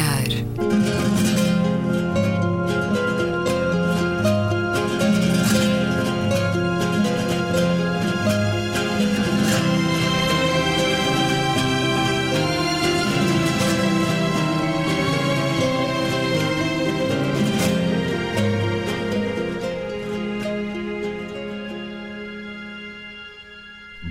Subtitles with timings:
[0.00, 0.39] olhar.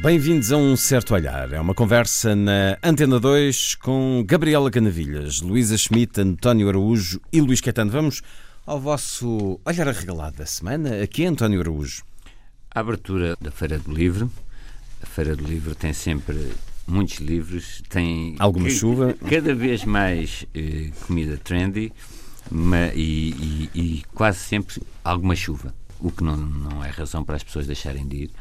[0.09, 1.54] Bem-vindos a um certo olhar.
[1.54, 7.62] É uma conversa na Antena 2 com Gabriela Canavilhas, Luísa Schmidt, António Araújo e Luís
[7.62, 7.91] Caetano.
[7.91, 8.23] Vamos
[8.66, 11.04] ao vosso olhar arregalado da semana.
[11.04, 12.02] Aqui, António Araújo.
[12.73, 14.32] A abertura da Feira do Livro.
[14.99, 16.54] A Feira do Livro tem sempre
[16.88, 21.93] muitos livros, tem alguma chuva, cada vez mais eh, comida trendy
[22.96, 27.43] e, e, e, quase sempre alguma chuva, o que não, não é razão para as
[27.43, 28.32] pessoas deixarem de ir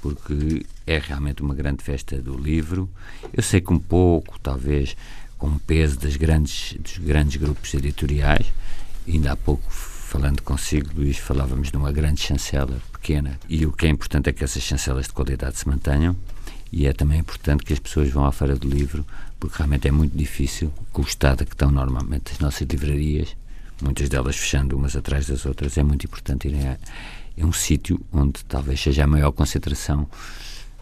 [0.00, 2.88] porque é realmente uma grande festa do livro.
[3.32, 4.96] Eu sei que um pouco, talvez,
[5.38, 8.46] com o peso das grandes, dos grandes grupos editoriais,
[9.06, 13.86] ainda há pouco, falando consigo, Luís, falávamos de uma grande chancela pequena, e o que
[13.86, 16.16] é importante é que essas chancelas de qualidade se mantenham,
[16.72, 19.04] e é também importante que as pessoas vão à Feira do Livro,
[19.38, 23.36] porque realmente é muito difícil, com o estado que estão normalmente as nossas livrarias,
[23.80, 26.76] muitas delas fechando umas atrás das outras, é muito importante irem a
[27.40, 30.06] é um sítio onde talvez seja a maior concentração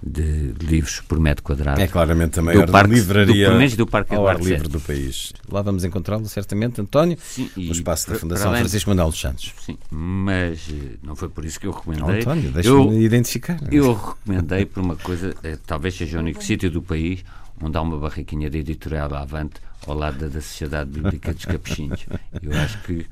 [0.03, 1.81] de livros por metro quadrado.
[1.81, 5.33] É claramente a maior parque, livraria do, do parque ao ar livre do país.
[5.51, 9.53] Lá vamos encontrá-lo certamente, António, sim, no espaço da Fundação além, Francisco Manuel dos Santos.
[9.61, 12.21] Sim, mas eh, não foi por isso que eu recomendei.
[12.21, 13.59] António, deixa-me identificar.
[13.73, 17.25] Eu recomendei por uma coisa, eh, talvez seja o único sítio do país
[17.61, 22.07] onde há uma barraquinha de editorial à avante ao lado da Sociedade Bíblica dos Capuchinhos.
[22.41, 23.05] Eu acho que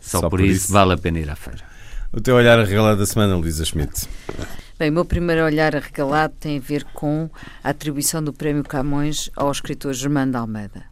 [0.00, 1.71] só, só por, por isso, isso vale a pena ir à feira.
[2.14, 4.06] O teu olhar arregalado da semana, Luísa Schmidt.
[4.78, 7.30] Bem, o meu primeiro olhar arregalado tem a ver com
[7.64, 10.84] a atribuição do Prémio Camões ao escritor Germano de Almeida.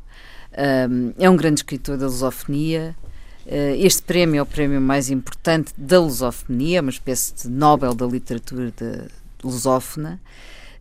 [0.88, 2.97] Um, é um grande escritor da lusofonia.
[3.44, 8.06] Uh, este prémio é o prémio mais importante da lusofonia, uma espécie de Nobel da
[8.06, 9.03] literatura de
[9.44, 10.19] lusófona.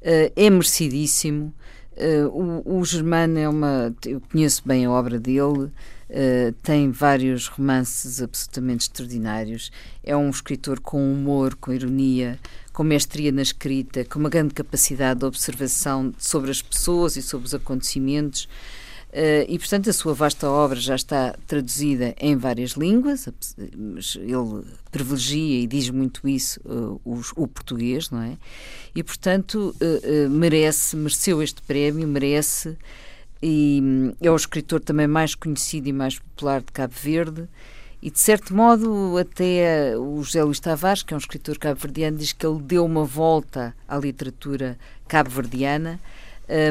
[0.02, 1.54] Uh, é merecidíssimo.
[1.98, 3.94] Uh, o, o Germano é uma.
[4.06, 5.70] Eu conheço bem a obra dele.
[6.09, 9.72] Uh, tem vários romances absolutamente extraordinários.
[10.03, 12.40] É um escritor com humor, com ironia,
[12.74, 17.46] com mestria na escrita, com uma grande capacidade de observação sobre as pessoas e sobre
[17.46, 18.46] os acontecimentos.
[19.09, 25.62] Uh, e, portanto, a sua vasta obra já está traduzida em várias línguas, ele privilegia
[25.62, 28.36] e diz muito isso uh, o, o, português, não é?
[28.96, 29.75] E, portanto,
[30.31, 32.75] merece, mereceu este prémio, merece
[33.42, 37.48] e hum, é o escritor também mais conhecido e mais popular de Cabo Verde.
[38.02, 42.32] E, de certo modo, até o José Luís Tavares, que é um escritor cabo-verdiano, diz
[42.32, 46.00] que ele deu uma volta à literatura cabo-verdiana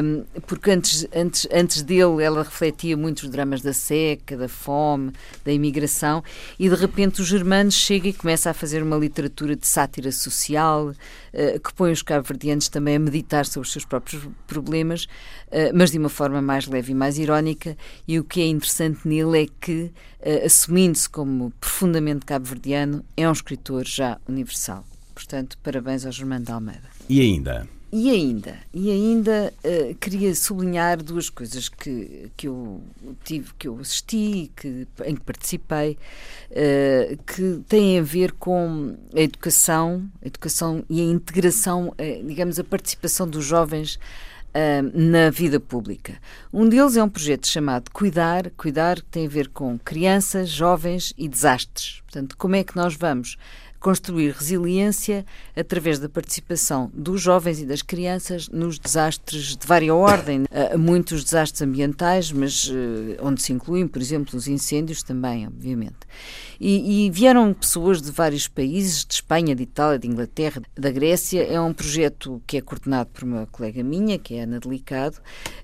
[0.03, 5.11] um, porque antes, antes, antes dele ela refletia muito os dramas da seca, da fome,
[5.45, 6.23] da imigração,
[6.59, 10.89] e de repente o Germano chega e começa a fazer uma literatura de sátira social,
[10.89, 15.05] uh, que põe os cabo-verdianos também a meditar sobre os seus próprios problemas,
[15.47, 19.07] uh, mas de uma forma mais leve e mais irónica, e o que é interessante
[19.07, 24.85] nele é que, uh, assumindo-se como profundamente cabo-verdiano, é um escritor já universal.
[25.15, 26.89] Portanto, parabéns ao Germano de Almeida.
[27.09, 27.67] E ainda?
[27.91, 32.83] E ainda, e ainda uh, queria sublinhar duas coisas que, que eu
[33.23, 35.97] tive, que eu assisti, que, em que participei,
[36.51, 42.59] uh, que têm a ver com a educação, a educação e a integração, uh, digamos,
[42.59, 43.99] a participação dos jovens
[44.95, 46.17] na vida pública.
[46.51, 51.27] Um deles é um projeto chamado Cuidar, Cuidar tem a ver com crianças, jovens e
[51.27, 52.01] desastres.
[52.01, 53.37] Portanto, como é que nós vamos
[53.79, 55.25] construir resiliência
[55.55, 60.45] através da participação dos jovens e das crianças nos desastres de vária ordem,
[60.77, 65.97] muitos desastres ambientais, mas eh, onde se incluem, por exemplo, os incêndios também, obviamente.
[66.59, 71.41] E, e, vieram pessoas de vários países, de Espanha, de Itália, de Inglaterra, da Grécia.
[71.41, 75.17] É um projeto que é coordenado por uma colega minha, que é Ana Delicado,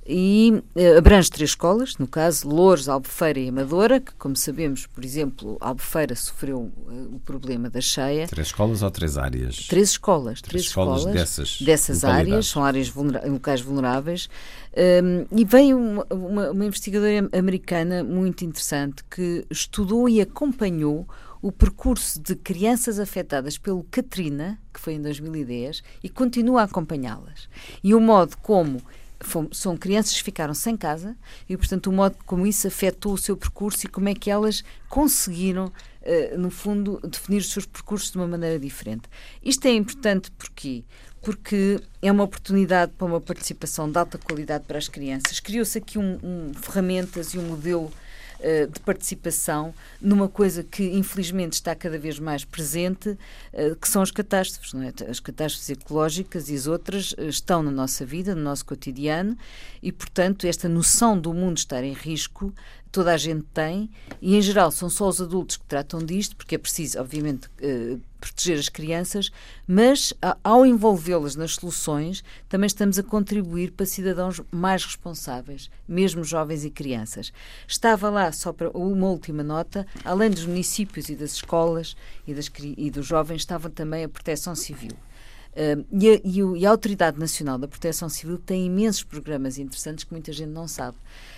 [0.07, 5.03] e uh, abrange três escolas, no caso Louros, Albufeira e Amadora, que, como sabemos, por
[5.03, 6.71] exemplo, Albufeira sofreu
[7.11, 8.27] o problema da cheia.
[8.27, 9.67] Três escolas ou três áreas?
[9.67, 10.41] Três escolas.
[10.41, 14.29] Três, três escolas, escolas, dessas, dessas áreas, são áreas vulnera locais vulneráveis.
[14.75, 21.07] Um, e veio uma, uma, uma, investigadora americana muito interessante que estudou e acompanhou
[21.41, 27.47] o percurso de crianças afetadas pelo Katrina, que foi em 2010, e continua a acompanhá-las.
[27.83, 28.81] E o modo como
[29.51, 31.15] são crianças que ficaram sem casa
[31.47, 34.63] e, portanto, o modo como isso afetou o seu percurso e como é que elas
[34.89, 35.71] conseguiram,
[36.37, 39.03] no fundo, definir os seus percursos de uma maneira diferente.
[39.43, 40.83] Isto é importante porque
[41.25, 45.39] porque é uma oportunidade para uma participação de alta qualidade para as crianças.
[45.39, 47.91] Criou-se aqui um, um, ferramentas e um modelo
[48.39, 54.03] uh, de participação numa coisa que infelizmente está cada vez mais presente, uh, que são
[54.03, 54.71] as catástrofes.
[54.75, 55.09] É?
[55.09, 59.35] As catástrofes ecológicas e as outras estão na nossa vida, no nosso cotidiano,
[59.81, 62.53] e portanto esta noção do mundo estar em risco
[62.95, 63.89] toda a gente tem,
[64.21, 67.97] e em geral são só os adultos que tratam disto, porque é preciso, obviamente, eh,
[68.21, 69.33] proteger as crianças,
[69.67, 76.63] mas ao envolvê-las nas soluções, também estamos a contribuir para cidadãos mais responsáveis, mesmo jovens
[76.63, 77.33] e crianças.
[77.67, 82.49] Estava lá, só para uma última nota, além dos municípios e das escolas e, das,
[82.77, 84.95] e dos jovens, estava também a Proteção Civil.
[85.91, 90.33] E, a, e, a, Autoridade Nacional da Proteção Civil tem imensos programas interessantes que muita
[90.33, 90.97] gente não sabe.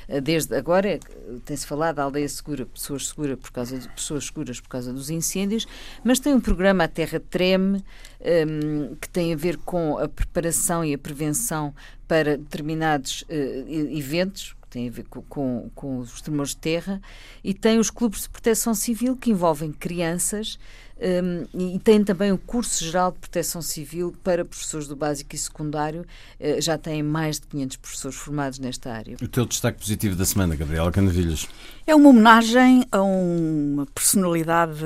[0.10, 1.00] Uh, desde agora
[1.46, 5.12] tem-se falado da aldeia segura, pessoas seguras por causa de, pessoas seguras por causa dos
[5.12, 5.68] incêndios,
[6.04, 7.84] mas tem um programa a Terra Treme
[8.20, 11.76] um, que tem a ver com a preparação e a prevenção
[12.08, 17.02] para determinados uh, eventos, tem a ver com, com, com, os tremores de terra,
[17.44, 20.58] e tem os clubes de proteção civil que envolvem crianças
[21.00, 25.38] um, e tem também o curso geral de proteção civil para professores do básico e
[25.38, 26.06] secundário.
[26.40, 29.18] Uh, já tem mais de 500 professores formados nesta área.
[29.22, 31.48] O teu destaque positivo da semana, Gabriela Canavilhas?
[31.86, 34.84] É uma homenagem a uma personalidade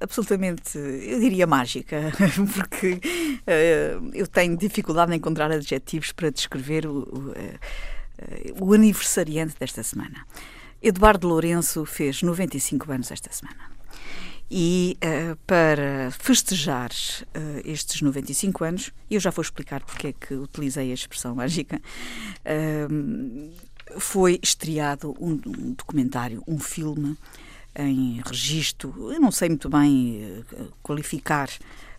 [0.00, 2.12] absolutamente, eu diria, mágica,
[2.54, 9.54] porque uh, eu tenho dificuldade em encontrar adjetivos para descrever o, o, uh, o aniversariante
[9.58, 10.26] desta semana.
[10.82, 13.71] Eduardo Lourenço fez 95 anos esta semana.
[14.54, 20.34] E uh, para festejar uh, estes 95 anos, eu já vou explicar porque é que
[20.34, 21.80] utilizei a expressão mágica,
[22.44, 23.50] uh,
[23.98, 27.16] foi estreado um, um, documentário, um filme
[27.74, 30.44] em registro, eu não sei muito bem
[30.82, 31.48] qualificar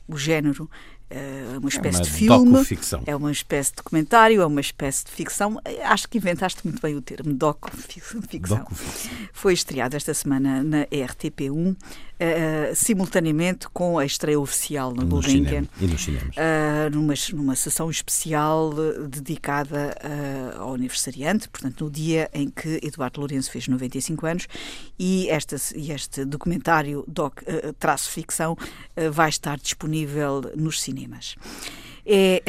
[0.07, 0.69] o género,
[1.13, 5.06] é uma espécie é uma de filme, é uma espécie de documentário, é uma espécie
[5.06, 5.60] de ficção.
[5.83, 8.57] Acho que inventaste muito bem o termo docu-ficção.
[8.57, 8.75] Docu
[9.31, 11.75] Foi estreado esta semana na RTP1
[12.24, 15.65] uh, simultaneamente com a estreia oficial na Gulbenkian.
[15.80, 16.36] E nos cinemas.
[16.36, 18.74] Uh, numa, numa sessão especial
[19.07, 24.48] dedicada uh, ao aniversariante, portanto, no dia em que Eduardo Lourenço fez 95 anos,
[24.98, 27.42] e, esta, e este documentário doc,
[27.80, 28.57] traço ficção
[29.12, 31.02] vai estar disponível nos cinemas.
[32.05, 32.44] É,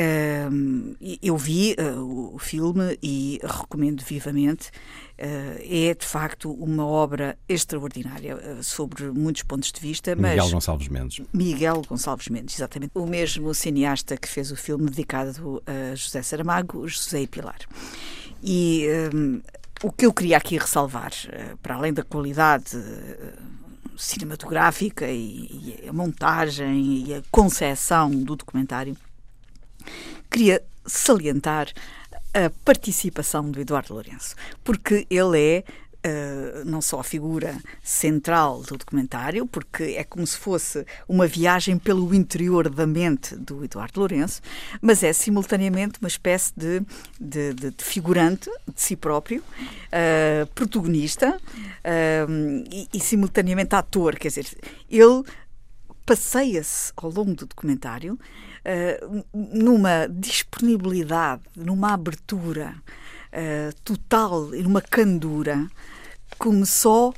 [0.51, 4.71] uh, eu vi uh, o filme e recomendo vivamente.
[5.17, 10.17] Uh, é de facto uma obra extraordinária sobre muitos pontos de vista.
[10.17, 11.27] Miguel Gonçalves Mendes.
[11.33, 12.91] Miguel Gonçalves Mendes, exatamente.
[12.95, 17.61] O mesmo cineasta que fez o filme dedicado a José Saramago, José e Pilar.
[18.43, 19.41] E um,
[19.85, 21.13] o que eu queria aqui ressalvar,
[21.63, 22.77] para além da qualidade
[23.97, 28.97] cinematográfica e, e a montagem e a concepção do documentário,
[30.31, 31.69] queria salientar
[32.35, 35.65] a participação do Eduardo Lourenço, porque ele é
[36.07, 41.79] Uh, não só a figura central do documentário, porque é como se fosse uma viagem
[41.79, 44.43] pelo interior da mente do Eduardo Lourenço,
[44.83, 46.83] mas é simultaneamente uma espécie de,
[47.19, 54.17] de, de, de figurante de si próprio, uh, protagonista uh, e, e simultaneamente ator.
[54.17, 54.47] Quer dizer,
[54.91, 55.25] ele
[56.05, 62.75] passeia-se ao longo do documentário uh, numa disponibilidade, numa abertura
[63.33, 65.67] uh, total e numa candura,
[66.45, 67.11] como só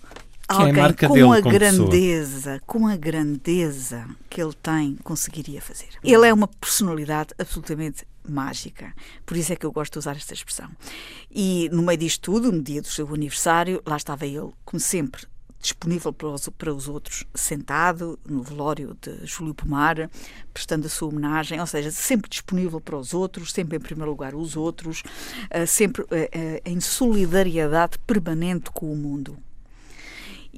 [0.48, 5.88] é alguém é com a grandeza, com a grandeza que ele tem, conseguiria fazer.
[6.04, 8.94] Ele é uma personalidade absolutamente mágica.
[9.24, 10.70] Por isso é que eu gosto de usar esta expressão.
[11.28, 15.26] E no meio disto tudo, no dia do seu aniversário, lá estava ele, como sempre,
[15.60, 20.10] disponível para os, para os outros, sentado no velório de Júlio Pomar,
[20.52, 24.34] prestando a sua homenagem, ou seja, sempre disponível para os outros, sempre em primeiro lugar
[24.34, 25.02] os outros,
[25.50, 29.36] uh, sempre uh, uh, em solidariedade permanente com o mundo.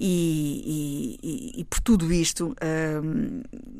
[0.00, 2.54] E, e, e, por tudo isto,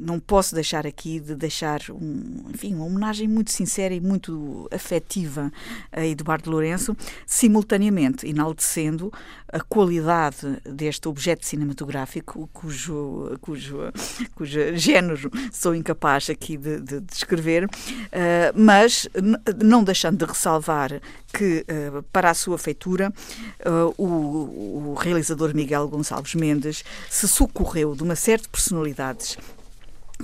[0.00, 5.52] não posso deixar aqui de deixar um, enfim, uma homenagem muito sincera e muito afetiva
[5.93, 9.12] a Eduardo Lourenço, simultaneamente enaltecendo
[9.52, 13.78] a qualidade deste objeto cinematográfico, cujo, cujo,
[14.35, 17.69] cujo género sou incapaz aqui de, de descrever, uh,
[18.55, 19.09] mas
[19.62, 21.00] não deixando de ressalvar
[21.33, 23.12] que, uh, para a sua feitura,
[23.67, 29.37] uh, o, o realizador Miguel Gonçalves Mendes se socorreu de uma série de personalidades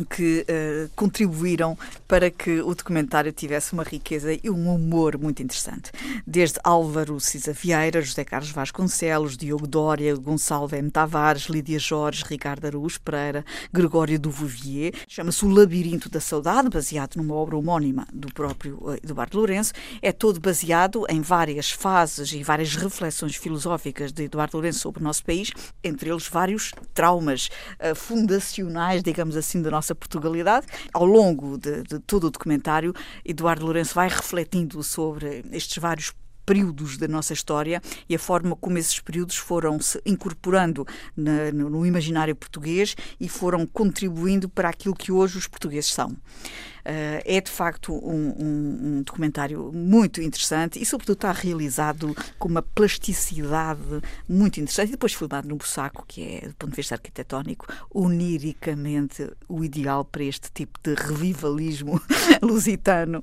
[0.08, 5.92] que uh, contribuíram para que o documentário tivesse uma riqueza e um humor muito interessante.
[6.26, 10.90] Desde Álvaro Cisa Vieira, José Carlos Vasconcelos, Diogo Dória, Gonçalo M.
[10.90, 14.92] Tavares, Lídia Jorge, Ricardo Araújo Pereira, Gregório Duvivier.
[15.06, 19.72] Chama-se O Labirinto da Saudade, baseado numa obra homónima do próprio uh, Eduardo Lourenço.
[20.02, 25.04] É todo baseado em várias fases e várias reflexões filosóficas de Eduardo Lourenço sobre o
[25.04, 27.48] nosso país, entre eles vários traumas
[27.78, 30.66] uh, fundacionais, digamos assim, da nossa nossa Portugalidade.
[30.92, 36.12] Ao longo de, de todo o documentário, Eduardo Lourenço vai refletindo sobre estes vários
[36.46, 40.86] períodos da nossa história e a forma como esses períodos foram se incorporando
[41.16, 46.14] na, no imaginário português e foram contribuindo para aquilo que hoje os portugueses são.
[46.84, 52.46] Uh, é de facto um, um, um, documentário muito interessante e, sobretudo, está realizado com
[52.46, 53.80] uma plasticidade
[54.28, 54.88] muito interessante.
[54.88, 60.04] E depois filmado no Bussaco, que é, do ponto de vista arquitetónico, oniricamente o ideal
[60.04, 61.98] para este tipo de revivalismo
[62.42, 63.22] lusitano.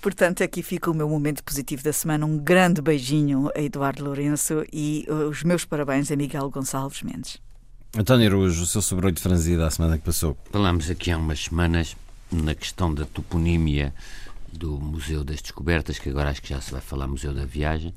[0.00, 2.24] Portanto, aqui fica o meu momento positivo da semana.
[2.24, 7.38] Um grande beijinho a Eduardo Lourenço e uh, os meus parabéns a Miguel Gonçalves Mendes.
[7.96, 10.36] António Araújo, o seu sobrolho franzido a semana que passou.
[10.50, 11.94] Falámos aqui há umas semanas
[12.42, 13.94] na questão da toponímia
[14.52, 17.94] do Museu das Descobertas, que agora acho que já se vai falar Museu da Viagem,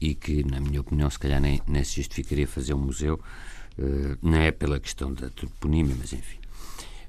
[0.00, 3.20] e que, na minha opinião, se calhar nem, nem se justificaria fazer um museu,
[3.78, 6.38] uh, não é pela questão da toponímia, mas enfim.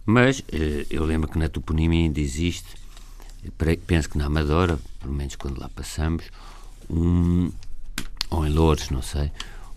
[0.05, 0.43] Mas uh,
[0.89, 2.75] eu lembro que na toponímia ainda existe,
[3.85, 6.25] penso que na Amadora, pelo menos quando lá passamos,
[6.89, 7.51] um,
[8.29, 9.31] ou em Lourdes, não sei,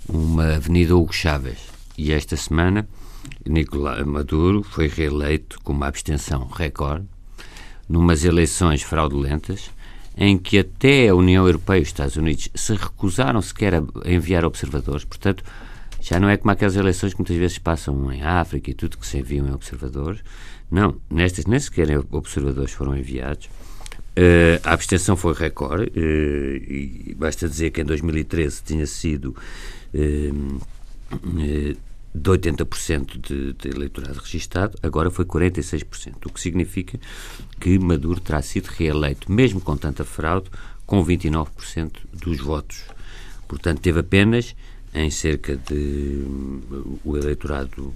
[0.09, 1.59] uma Avenida Hugo Chávez.
[1.97, 2.89] E esta semana
[3.47, 7.07] Nicolás Maduro foi reeleito com uma abstenção recorde
[7.89, 9.71] numas eleições fraudulentas
[10.17, 14.45] em que até a União Europeia e os Estados Unidos se recusaram sequer a enviar
[14.45, 15.05] observadores.
[15.05, 15.43] Portanto,
[16.01, 19.07] já não é como aquelas eleições que muitas vezes passam em África e tudo que
[19.07, 20.21] se enviam em observadores.
[20.71, 23.47] Não, nestas nem sequer observadores foram enviados.
[24.15, 29.35] Uh, a abstenção foi recorde uh, e basta dizer que em 2013 tinha sido
[29.95, 30.61] uh,
[32.15, 36.99] de 80% de, de eleitorado registado, agora foi 46%, o que significa
[37.59, 40.51] que Maduro terá sido reeleito, mesmo com tanta fraude,
[40.85, 42.85] com 29% dos votos.
[43.49, 44.55] Portanto, teve apenas
[44.95, 46.23] em cerca de
[47.03, 47.95] o eleitorado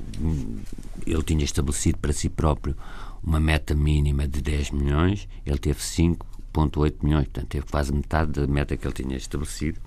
[1.06, 2.74] ele tinha estabelecido para si próprio
[3.22, 5.82] uma meta mínima de 10 milhões, ele teve
[6.56, 9.78] 5.8 milhões, portanto teve quase metade da meta que ele tinha estabelecido.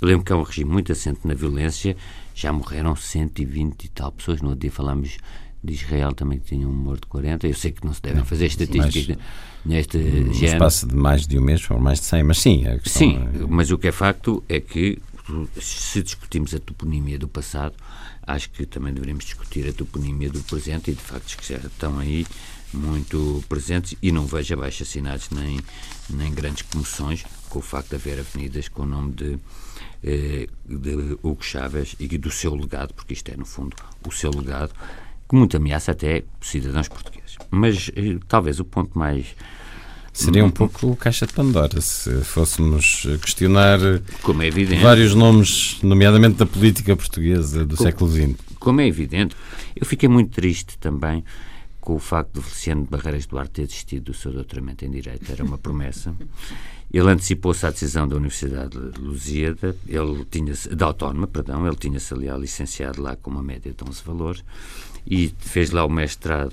[0.00, 1.96] Eu lembro que é um regime muito assente na violência
[2.38, 4.40] já morreram 120 e tal pessoas.
[4.40, 5.16] No outro dia falámos
[5.62, 7.48] de Israel também que tinha um morto de 40.
[7.48, 9.18] Eu sei que não se devem fazer estatísticas
[9.66, 10.54] neste no género.
[10.54, 12.64] espaço de mais de um mês foram mais de 100, mas sim.
[12.84, 13.46] sim, é...
[13.48, 14.98] mas o que é facto é que
[15.60, 17.74] se discutimos a toponímia do passado,
[18.26, 21.98] acho que também deveríamos discutir a toponímia do presente e de factos que já estão
[21.98, 22.24] aí
[22.72, 25.60] muito presentes e não vejo abaixo assinados nem,
[26.10, 29.38] nem grandes comoções com o facto de haver avenidas com o nome de
[30.02, 34.30] eh, de Hugo Chávez e do seu legado, porque isto é, no fundo, o seu
[34.30, 34.70] legado,
[35.28, 37.36] que muito ameaça até cidadãos portugueses.
[37.50, 39.26] Mas eh, talvez o ponto mais.
[40.12, 46.96] Seria um pouco caixa de Pandora se fôssemos questionar é vários nomes, nomeadamente da política
[46.96, 48.34] portuguesa do como, século XX.
[48.58, 49.36] Como é evidente,
[49.76, 51.24] eu fiquei muito triste também
[51.88, 55.32] com o facto de Feliciano Barreiras Duarte ter desistido do seu doutoramento em Direito.
[55.32, 56.14] Era uma promessa.
[56.92, 62.12] Ele antecipou-se à decisão da Universidade de Lusíada, ele tinha da Autónoma, perdão, ele tinha-se
[62.12, 64.44] aliás licenciado lá com uma média de 11 valores
[65.06, 66.52] e fez lá o mestrado,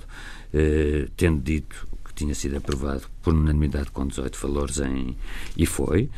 [0.54, 5.18] eh, tendo dito que tinha sido aprovado por unanimidade com 18 valores em,
[5.58, 6.10] e foi,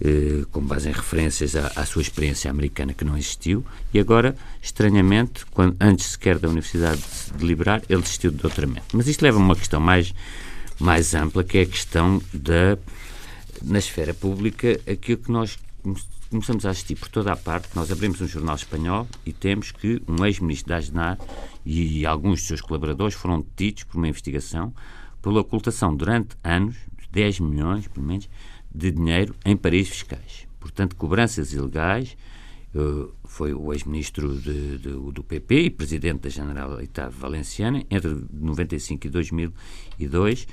[0.00, 4.36] eh, com base em referências à, à, sua experiência americana que não existiu, e agora,
[4.62, 7.02] estranhamente, quando, antes sequer da Universidade
[7.36, 8.86] de liberar, ele desistiu do doutoramento.
[8.92, 10.14] Mas isto leva a uma questão mais,
[10.78, 12.78] mais ampla, que é a questão da
[13.62, 15.58] na esfera pública, aquilo que nós
[16.30, 17.68] começamos a assistir por toda a parte.
[17.74, 21.18] Nós abrimos um jornal espanhol e temos que um ex-ministro da ASNAR
[21.64, 24.72] e alguns dos seus colaboradores foram detidos por uma investigação
[25.22, 28.28] pela ocultação durante anos de 10 milhões, pelo menos,
[28.78, 30.46] de dinheiro em paraísos fiscais.
[30.60, 32.16] Portanto, cobranças ilegais.
[32.74, 40.46] Uh, foi o ex-ministro do PP e presidente da Generalitat Valenciana entre 95 e 2002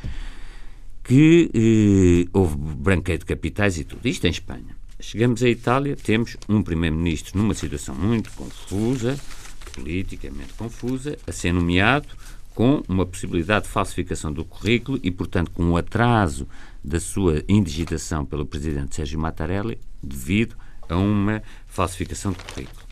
[1.05, 4.07] que eh, houve branqueio de capitais e tudo.
[4.07, 4.75] Isto em Espanha.
[4.99, 9.19] Chegamos à Itália, temos um primeiro-ministro numa situação muito confusa,
[9.75, 12.07] politicamente confusa, a ser nomeado
[12.55, 16.47] com uma possibilidade de falsificação do currículo e, portanto, com um atraso
[16.81, 20.55] da sua indigitação pelo presidente Sérgio Mattarelli devido
[20.87, 22.85] a uma falsificação do currículo.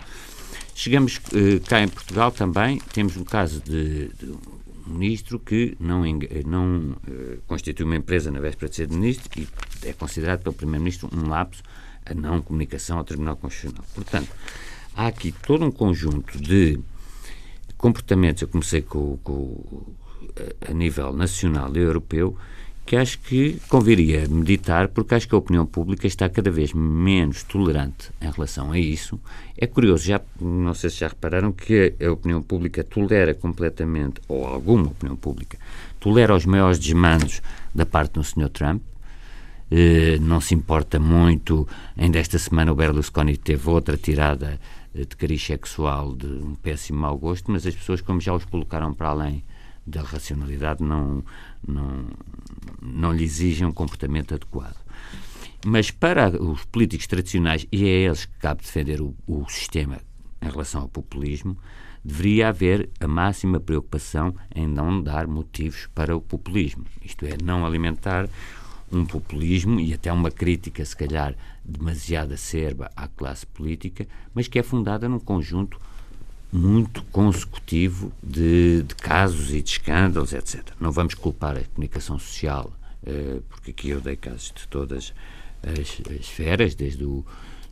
[0.76, 4.32] Chegamos eh, cá em Portugal também, temos um caso de, de
[4.88, 6.04] um ministro que não,
[6.46, 9.48] não uh, constitui uma empresa na véspera de ser ministro e
[9.84, 11.64] é considerado pelo Primeiro-Ministro um lapso
[12.06, 13.86] a não comunicação ao Tribunal Constitucional.
[13.96, 14.30] Portanto,
[14.94, 16.80] há aqui todo um conjunto de
[17.84, 19.62] comportamentos, eu comecei com, com
[20.70, 22.34] a nível nacional e europeu,
[22.86, 27.44] que acho que conviria meditar, porque acho que a opinião pública está cada vez menos
[27.44, 29.20] tolerante em relação a isso.
[29.58, 34.46] É curioso, já não sei se já repararam que a opinião pública tolera completamente, ou
[34.46, 35.58] alguma opinião pública,
[36.00, 37.42] tolera os maiores desmandos
[37.76, 38.48] da parte do Sr.
[38.48, 38.82] Trump.
[39.70, 41.68] Eh, não se importa muito.
[41.98, 44.58] Ainda esta semana o Berlusconi teve outra tirada
[44.94, 48.94] de cariz sexual de um péssimo mau gosto, mas as pessoas, como já os colocaram
[48.94, 49.44] para além
[49.86, 51.24] da racionalidade, não,
[51.68, 52.06] não,
[52.82, 54.78] não lhe exigem um comportamento adequado.
[55.66, 60.00] Mas para os políticos tradicionais, e é a eles que cabe defender o, o sistema
[60.42, 61.58] em relação ao populismo,
[62.04, 66.86] deveria haver a máxima preocupação em não dar motivos para o populismo.
[67.04, 68.28] Isto é, não alimentar
[68.92, 71.34] um populismo e até uma crítica, se calhar,
[71.64, 75.80] demasiado acerba à classe política, mas que é fundada num conjunto
[76.52, 80.64] muito consecutivo de, de, casos e de escândalos, etc.
[80.80, 82.72] Não vamos culpar a comunicação social,
[83.04, 85.14] eh, porque aqui eu dei casos de todas
[85.64, 87.26] as, as esferas, desde o,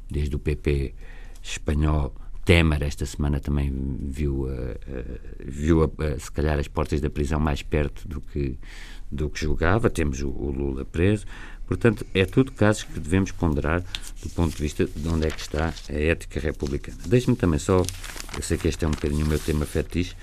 [0.10, 0.96] desde o PP
[1.44, 2.16] espanhol.
[2.44, 3.72] Temer, esta semana, também
[4.02, 8.58] viu, uh, uh, viu uh, se calhar, as portas da prisão mais perto do que,
[9.12, 9.92] do que julgava.
[9.92, 11.28] Temos o, o Lula preso.
[11.72, 13.82] Portanto, é tudo casos que devemos ponderar
[14.22, 16.98] do ponto de vista de onde é que está a ética republicana.
[17.06, 17.78] Deixe-me também só,
[18.36, 20.14] eu sei que este é um bocadinho o meu tema fetiche,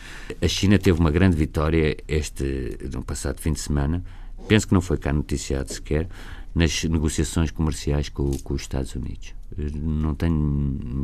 [0.42, 4.04] a China teve uma grande vitória este, no passado fim de semana,
[4.46, 6.06] penso que não foi cá noticiado sequer,
[6.54, 9.34] nas negociações comerciais com, com os Estados Unidos.
[9.56, 10.36] Não tenho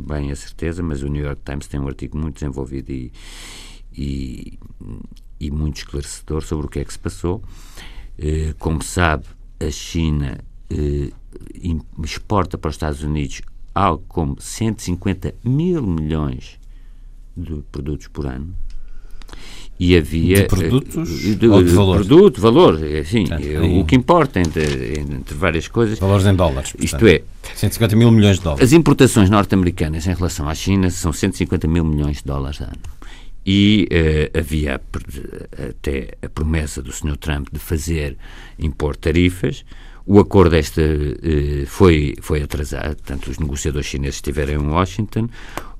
[0.07, 3.11] bem a certeza, mas o New York Times tem um artigo muito desenvolvido e,
[3.97, 4.59] e,
[5.39, 7.43] e muito esclarecedor sobre o que é que se passou.
[8.19, 9.25] Eh, como sabe,
[9.65, 10.37] a China
[10.69, 11.11] eh,
[12.03, 13.41] exporta para os Estados Unidos
[13.73, 16.57] algo como 150 mil milhões
[17.35, 18.55] de produtos por ano.
[19.77, 20.43] E havia.
[20.43, 21.25] De produtos?
[21.25, 21.97] Eh, de, ou de valor?
[21.97, 23.25] Produto, valor, assim,
[23.81, 25.99] o que importa entre, entre várias coisas.
[25.99, 26.71] Valores em dólares.
[26.71, 27.23] Portanto, isto é.
[27.53, 28.63] 150 mil milhões de dólares.
[28.63, 32.79] As importações norte-americanas em relação à China são 150 mil milhões de dólares ano.
[33.45, 34.81] E uh, havia
[35.69, 37.15] até a promessa do Sr.
[37.17, 38.17] Trump de fazer
[38.57, 39.63] impor tarifas.
[40.05, 45.29] O acordo esta uh, foi, foi atrasado, portanto, os negociadores chineses estiveram em Washington,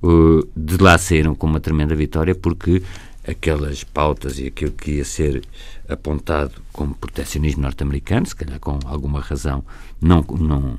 [0.02, 2.82] uh, de lá saíram com uma tremenda vitória, porque
[3.26, 5.42] aquelas pautas e aquilo que ia ser
[5.88, 9.64] apontado como protecionismo norte-americano, se calhar com alguma razão,
[10.00, 10.76] não, não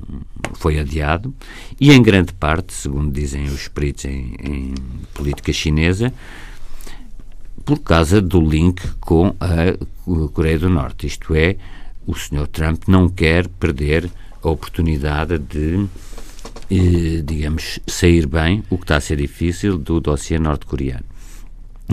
[0.54, 1.34] foi adiado,
[1.80, 4.74] e em grande parte, segundo dizem os peritos em, em
[5.14, 6.14] política chinesa,
[7.68, 11.06] por causa do link com a Coreia do Norte.
[11.06, 11.58] Isto é,
[12.06, 12.48] o Sr.
[12.48, 14.10] Trump não quer perder
[14.42, 15.86] a oportunidade de,
[16.72, 21.04] eh, digamos, sair bem, o que está a ser difícil, do dossiê norte-coreano.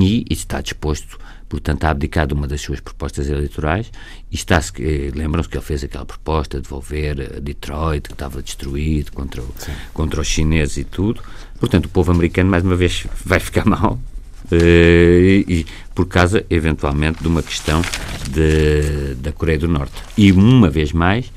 [0.00, 3.90] E está disposto, portanto, a abdicar de uma das suas propostas eleitorais
[4.30, 9.10] e está eh, lembram-se que ele fez aquela proposta de devolver Detroit, que estava destruído
[9.10, 9.52] contra, o,
[9.92, 11.20] contra os chineses e tudo.
[11.58, 13.98] Portanto, o povo americano, mais uma vez, vai ficar mal
[14.50, 17.83] eh, e, por causa, eventualmente, de uma questão
[18.30, 19.92] de, da Coreia do Norte.
[20.16, 21.30] E, uma vez mais,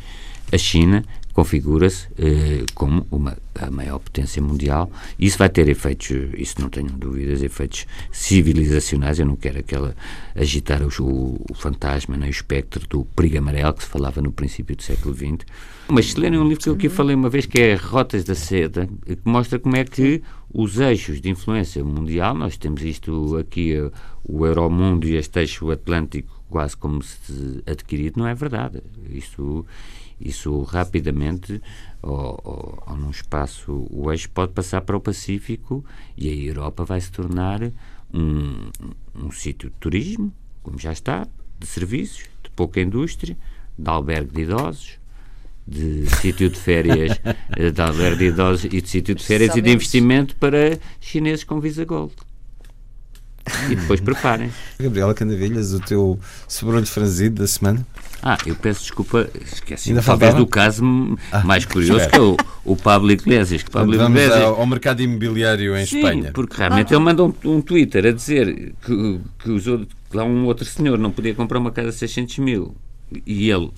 [0.51, 1.03] a China
[1.37, 4.89] configura-se eh, como uma, a maior potência mundial.
[5.19, 9.19] Isso vai ter efeitos, isso não tenho dúvidas, efeitos civilizacionais.
[9.19, 9.95] Eu não quero aquela
[10.35, 14.75] agitar o, o fantasma, nem o espectro do perigo amarelo que se falava no princípio
[14.75, 15.45] do século XX.
[15.89, 18.33] Mas se lerem um livro que eu aqui falei uma vez, que é Rotas da
[18.33, 23.75] Seda, que mostra como é que os eixos de influência mundial, nós temos isto aqui,
[23.75, 23.91] eh,
[24.23, 28.81] o Euromundo e este eixo atlântico quase como se adquirido, não é verdade.
[29.11, 29.63] Isso
[30.19, 31.61] isso rapidamente,
[32.01, 35.85] ou, ou, ou, num espaço, o eixo pode passar para o Pacífico
[36.17, 37.61] e a Europa vai se tornar
[38.13, 38.69] um,
[39.15, 41.27] um sítio de turismo, como já está,
[41.59, 43.37] de serviços, de pouca indústria,
[43.77, 44.99] de albergue de idosos,
[45.67, 47.19] de sítio de férias,
[47.73, 49.67] de albergue de idosos e de sítio de férias Sabemos.
[49.67, 52.13] e de investimento para chineses com Visa Gold.
[53.69, 54.51] E depois preparem.
[54.79, 57.85] Gabriela Canavilhas, o teu sobrolho franzido da semana?
[58.21, 60.43] Ah, eu peço desculpa, esqueci Ainda talvez faltava?
[60.43, 62.11] do caso ah, mais curioso espera.
[62.11, 63.63] que é o, o Pablo Iglesias.
[63.63, 64.43] Que Pablo Vamos Iglesias...
[64.43, 66.31] ao, ao, mercado imobiliário em Sim, Espanha.
[66.33, 70.65] porque realmente ele mandou um, um Twitter a dizer que, que usou, lá um outro
[70.65, 72.75] senhor não podia comprar uma casa de 600 mil
[73.25, 73.69] e ele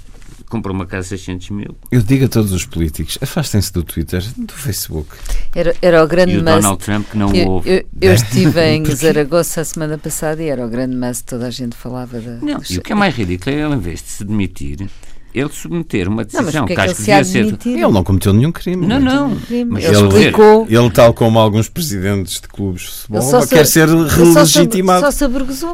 [0.50, 1.76] comprou uma casa de 600 mil.
[1.92, 5.10] Eu digo a todos os políticos, afastem-se do Twitter, do Facebook.
[5.56, 6.44] Era, era o grande E o.
[6.44, 7.70] Donald Trump que não Eu, ouve.
[7.70, 11.52] eu- eu estive em Zaragoza a semana passada e era o grande must, toda a
[11.52, 12.32] gente falava da.
[12.42, 14.90] Não, e o que é mais ridículo é ele, em vez de se demitir,
[15.34, 17.70] ele submeter uma Não, decisão porque que é que acho ele que devia de ser.
[17.70, 18.86] Ele não cometeu nenhum crime.
[18.88, 19.36] Não, não.
[19.36, 19.72] Crime.
[19.72, 20.68] Mas Ele ele- explicou.
[20.70, 25.00] Ele, tal como alguns presidentes de clubes de futebol, só se- quer ser se- relegitimado.
[25.02, 25.24] Só se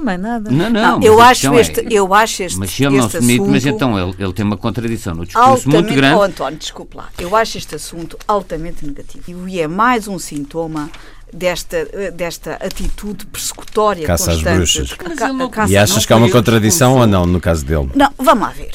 [0.01, 0.51] mais nada.
[0.51, 0.99] Não, não.
[0.99, 3.19] Não, eu, acho questão é- este, eu acho este, Mas se ele não este se
[3.21, 5.83] demite, mas então ele, ele tem uma contradição no discurso altamente...
[5.83, 6.15] muito grande.
[6.17, 7.09] Oh, António, desculpe lá.
[7.17, 9.47] Eu acho este assunto altamente negativo.
[9.47, 10.89] E é mais um sintoma
[11.33, 14.55] desta, desta atitude persecutória Caça às constante.
[14.57, 14.87] bruxas.
[14.87, 17.39] de- Mas ca- não- caça- E achas não que há uma contradição ou não, no
[17.41, 17.89] caso dele?
[17.95, 18.71] Não, vamos lá ver.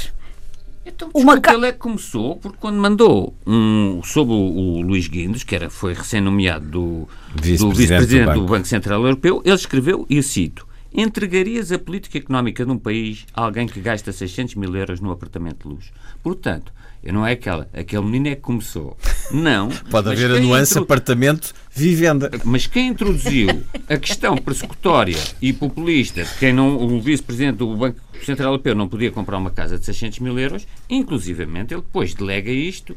[0.95, 4.81] Então, Uma desculpa, ca- ele é que começou, porque quando mandou um, sobre o, o
[4.83, 8.53] Luís Guindos, que era, foi recém-nomeado do, do Vice-presidente do do, Banco.
[8.53, 13.27] Banco Central Europeu, ele escreveu, e eu cito, entregarias a política económica de um país
[13.35, 15.93] a alguém que gasta 600 mil euros no apartamento de luz.
[16.23, 16.73] Portanto,
[17.03, 18.97] eu não é aquela, aquele menino é que começou.
[19.31, 19.69] Não.
[19.91, 22.31] Pode haver a nuance intro- apartamento, vivenda.
[22.45, 27.99] Mas quem introduziu a questão persecutória e populista de quem não, o vice-presidente do Banco
[28.23, 32.51] Central Europeu não podia comprar uma casa de 600 mil euros, inclusivamente ele depois delega
[32.51, 32.95] isto,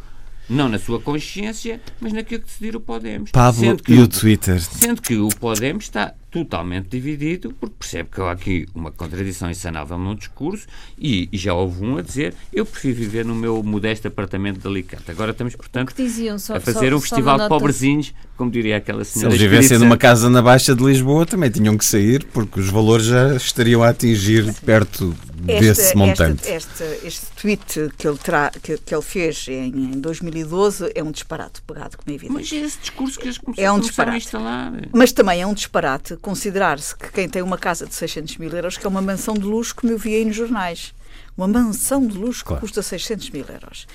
[0.49, 3.31] não na sua consciência, mas naquilo que decidir o Podemos.
[3.31, 4.59] Pablo Sendo que e o- o Twitter.
[4.59, 9.99] Sendo que o Podemos está totalmente dividido, porque percebe que há aqui uma contradição insanável
[9.99, 10.65] no discurso
[10.97, 14.67] e, e já houve um a dizer eu prefiro viver no meu modesto apartamento de
[14.67, 15.11] Alicante.
[15.11, 15.93] Agora estamos, portanto,
[16.39, 19.35] só- a fazer só- um festival de pobrezinhos, como diria aquela Se senhora.
[19.35, 23.05] eles vivessem numa casa na Baixa de Lisboa, também tinham que sair, porque os valores
[23.05, 26.47] já estariam a atingir perto desse montante.
[26.49, 31.03] Este, este, este tweet que ele, terá, que, que ele fez em, em 2012 é
[31.03, 32.33] um disparate pegado, como é evidente.
[32.33, 34.71] Mas é esse discurso que eles começaram, É um começaram a disparate.
[34.71, 34.89] instalar.
[34.93, 38.77] Mas também é um disparate considerar-se que quem tem uma casa de 600 mil euros
[38.77, 40.93] que é uma mansão de luxo, como eu vi aí nos jornais.
[41.37, 42.61] Uma mansão de luxo Claro.
[42.61, 43.85] que custa 600 mil euros.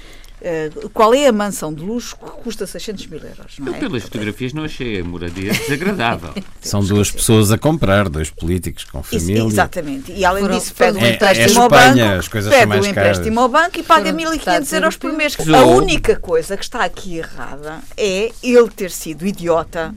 [0.41, 3.59] Eh, qual é a mansão de luxo que custa 600 mil euros?
[3.59, 3.79] Não Eu, é?
[3.81, 6.33] pelas fotografias, não achei a moradia desagradável.
[6.62, 9.43] São duas pessoas a comprar, dois políticos com Isso, família.
[9.45, 10.12] exatamente.
[10.12, 12.87] E além Foram- disso, pede um É- é empréstimo ao Espanha, banco, pede são mais
[12.87, 13.38] um empréstimo caras.
[13.38, 15.37] ao banco e paga Foram 1.500 deputados euros por mês.
[15.55, 19.93] A única coisa que está aqui errada é ele ter sido idiota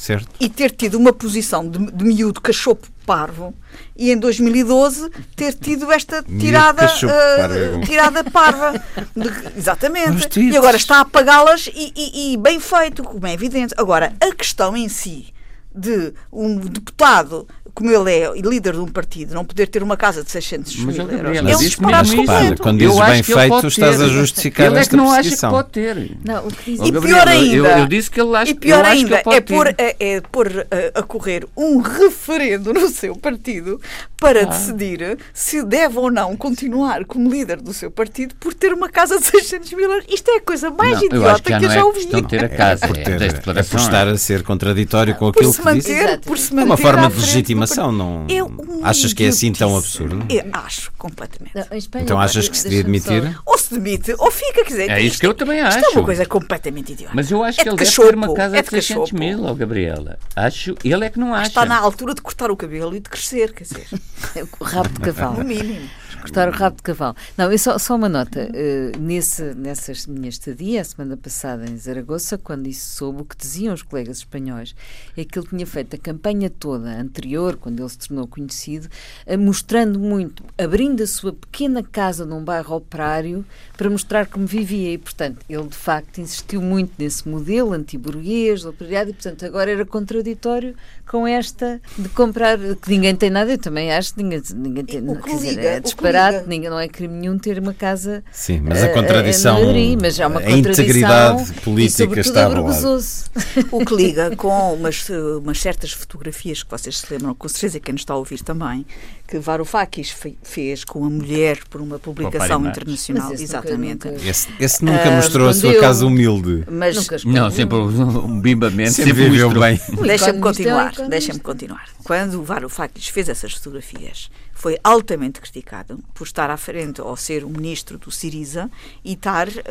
[0.00, 0.28] Certo?
[0.38, 3.52] e ter tido uma posição de, de miúdo cachopo parvo
[3.96, 7.80] e em 2012 ter tido esta tirada parvo.
[7.84, 8.72] tirada parva
[9.16, 13.74] De- exatamente e agora está a pagá-las e, e- e bem feito como é evidente
[13.76, 15.34] agora a questão em si
[15.74, 20.24] de um deputado como ele é líder de um partido não poder ter uma casa
[20.24, 22.32] de 600 Mas, mil euros é um disparate mesmo isso.
[22.32, 24.04] Repara, completo quando Eu dizes bem feito, estás ter.
[24.04, 26.16] a justificar ele é esta que não acha que pode ter.
[26.24, 26.86] Não, o que Ó, dizia.
[26.86, 28.98] E Gabriela, pior ainda, eu, eu disse que ele acha e pior eu acho que
[28.98, 29.84] ainda ele pode é pôr, ter.
[30.00, 33.80] é, é pôr a, a correr um referendo no seu partido
[34.20, 38.88] para decidir se deve ou não continuar como líder do seu partido por ter uma
[38.88, 40.04] casa de 600 mil euros.
[40.08, 41.80] Isto é a coisa mais Não, eu idiota acho que já que eu não já
[41.80, 41.98] é ouvi.
[42.00, 45.14] questão de ter a casa, por é, ter- das é por estar a ser contraditório
[45.14, 48.38] com Por aquilo se manter, por se É manter uma forma de legitimação, não partido.
[48.38, 50.24] É um achas que é assim tão absurdo?
[50.28, 51.52] Eu acho, completamente.
[51.54, 53.38] Não, Espanha, Então achas que se devia demitir?
[53.44, 54.90] Ou se demite, ou fica, quer dizer.
[54.90, 55.90] É isso isto- que eu também Isto é acho.
[55.98, 57.12] uma coisa completamente idiota.
[57.14, 59.18] Mas eu acho É que ele deve ter uma casa é de de 600 cachopo.
[59.18, 60.18] mil, ó Gabriela.
[60.36, 61.48] Acho, ele é que não acha.
[61.48, 63.86] Está na altura de cortar o cabelo e de crescer, quer dizer,
[64.60, 65.38] O rabo de cavalo.
[65.38, 65.88] no mínimo.
[66.20, 67.16] Cortar o rabo de cavalo.
[67.36, 68.50] Não, eu só, só uma nota.
[68.52, 73.36] eh, nesse, nessa minha estadia, a semana passada em Zaragoza, quando isso soube, o que
[73.36, 74.74] diziam os colegas espanhóis
[75.16, 78.88] é que ele tinha feito a campanha toda anterior, quando ele se tornou conhecido,
[79.26, 83.44] eh, mostrando muito, abrindo a sua pequena casa num bairro operário
[83.76, 84.92] para mostrar como vivia.
[84.92, 89.70] E, portanto, ele de facto insistiu muito nesse modelo antiburguês, do operariado, e, portanto, agora
[89.70, 90.74] era contraditório
[91.06, 94.98] com esta de comprar, que ninguém tem nada, eu também acho que ninguém, ninguém tem.
[95.28, 98.22] Dizer, liga- é que disparate, ninguém, não é crime nenhum ter uma casa.
[98.32, 102.46] Sim, mas eh, a contradição, em Madrid, mas é uma a contradição integridade política está
[102.46, 102.68] abalada.
[102.68, 103.24] avergonzoso.
[103.70, 107.80] O que liga com umas, eh, umas certas fotografias que vocês se lembram, com certeza
[107.80, 108.86] quem nos está a ouvir também,
[109.28, 113.30] que Varoufakis fe- fez com a mulher por uma publicação internacional.
[113.34, 114.08] Esse nunca- Exatamente.
[114.08, 115.80] nunca- Esse, esse nunca Ah, mostrou a sua escondeu.
[115.82, 116.64] casa humilde.
[116.70, 118.92] Mas Nunca Não, sempre um bimbamento.
[118.92, 119.78] Sempre Sempre viveu bem.
[120.02, 120.92] deixa-me continuar.
[121.08, 121.84] Deixa-me continuar.
[122.04, 127.44] Quando o Varoufakis fez essas fotografias, foi altamente criticado por estar à frente ou ser
[127.44, 128.68] o ministro do Siriza
[129.04, 129.62] e estar eh,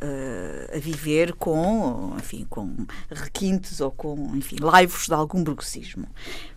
[0.00, 2.70] eh, a viver com, enfim, com
[3.10, 6.06] requintes ou com, enfim, laivos de algum burguesismo.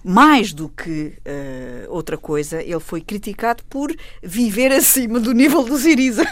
[0.04, 5.78] Mais do que eh, outra coisa, ele foi criticado por viver acima do nível do
[5.78, 6.24] Siriza.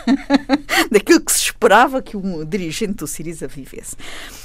[0.91, 3.95] daquilo que se esperava que um dirigente do Siriza vivesse.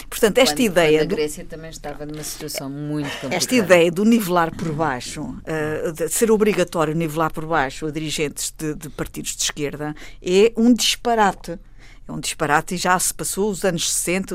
[0.09, 0.99] Portanto, esta quando, ideia.
[1.01, 1.49] Quando a Grécia do...
[1.49, 3.37] também estava numa situação muito complicada.
[3.37, 8.53] Esta ideia do nivelar por baixo, uh, de ser obrigatório nivelar por baixo a dirigentes
[8.57, 11.59] de, de partidos de esquerda, é um disparate
[12.07, 14.35] é um disparate e já se passou os anos 60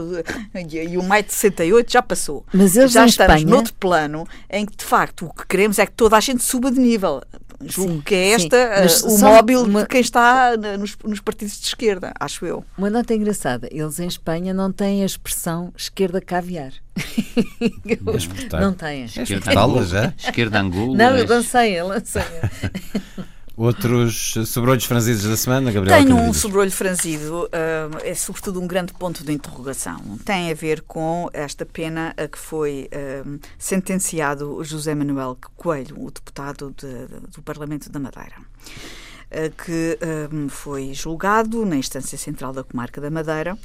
[0.71, 2.45] e o maio de 68 já passou.
[2.53, 3.45] Mas eles já estamos Espanha...
[3.45, 6.71] noutro plano em que, de facto, o que queremos é que toda a gente suba
[6.71, 7.21] de nível.
[7.65, 9.81] Julgo sim, que é esta sim, uh, o móvel uma...
[9.81, 12.63] de quem está nos, nos, partidos de esquerda, acho eu.
[12.77, 16.71] Uma nota engraçada: eles em Espanha não têm a expressão esquerda caviar.
[18.61, 19.05] não têm.
[19.05, 20.13] Esquerda Angola já?
[20.15, 20.97] Esquerda Angola.
[20.97, 22.21] Não, eu lancei, eu lancei.
[23.57, 25.97] Outros sobrolhos franzidos da semana, Gabriel?
[25.97, 29.99] Tenho um sobrolho franzido, uh, é sobretudo um grande ponto de interrogação.
[30.23, 36.11] Tem a ver com esta pena a que foi uh, sentenciado José Manuel Coelho, o
[36.11, 38.35] deputado de, do Parlamento da Madeira.
[38.37, 39.97] Uh, que
[40.49, 43.57] foi julgado na instância central da comarca da Madeira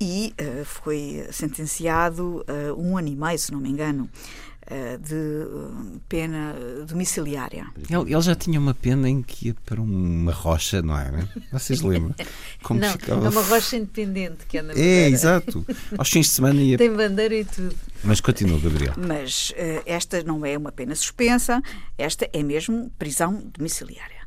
[0.00, 4.08] e foi sentenciado a um ano e meio, se não me engano,
[4.53, 4.53] eh,
[4.98, 6.54] de eh, pena
[6.86, 7.66] domiciliária.
[7.88, 11.28] Ele, ele, já tinha uma pena em que ia para uma rocha, não é?
[11.52, 12.14] Vocês lembram?
[12.62, 13.26] Como não, ficava...
[13.26, 15.64] é uma rocha independente que anda É, exato.
[15.98, 16.78] Aos fins de semana ia.
[16.78, 17.74] Tem bandeira e tudo.
[18.02, 18.94] Mas continua, Gabriel.
[18.96, 21.62] Mas uh, esta não é uma pena suspensa,
[21.98, 24.24] esta é mesmo prisão domiciliária.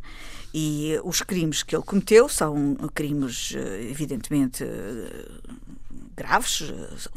[0.54, 3.54] E os crimes que ele cometeu são crimes,
[3.90, 4.64] evidentemente,
[6.18, 6.64] graves,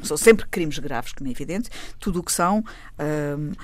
[0.02, 3.56] são sempre crimes graves, como é evidente, tudo o que são uh,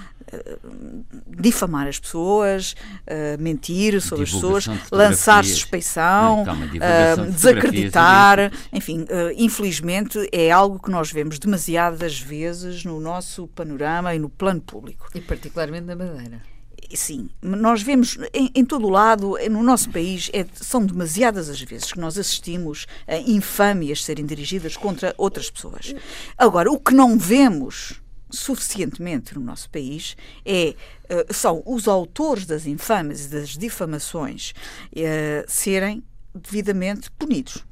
[1.28, 10.50] difamar as pessoas, uh, mentir sobre as pessoas, lançar suspeição, uh, desacreditar, enfim, infelizmente é
[10.50, 15.08] algo que nós vemos demasiadas vezes no nosso panorama e no plano público.
[15.14, 16.55] E particularmente na Madeira.
[16.94, 21.60] Sim, nós vemos em, em todo o lado, no nosso país, é, são demasiadas as
[21.60, 25.94] vezes que nós assistimos a infâmias serem dirigidas contra outras pessoas.
[26.36, 32.66] Agora, o que não vemos suficientemente no nosso país é uh, são os autores das
[32.66, 34.52] infâmias e das difamações
[34.92, 36.02] uh, serem
[36.34, 37.64] devidamente punidos.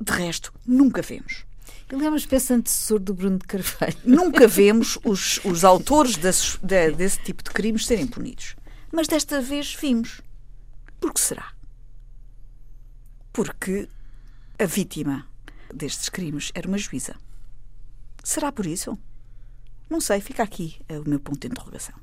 [0.00, 1.44] De resto, nunca vemos.
[1.92, 3.98] Ele é uma espécie de antecessor do Bruno de Carvalho.
[4.02, 8.56] Nunca vemos os, os autores desse, de, desse tipo de crimes serem punidos.
[8.90, 10.22] Mas desta vez vimos.
[10.98, 11.52] Por que será?
[13.30, 13.86] Porque
[14.58, 15.28] a vítima
[15.72, 17.14] destes crimes era uma juíza.
[18.24, 18.98] Será por isso?
[19.90, 22.01] Não sei, fica aqui o meu ponto de interrogação.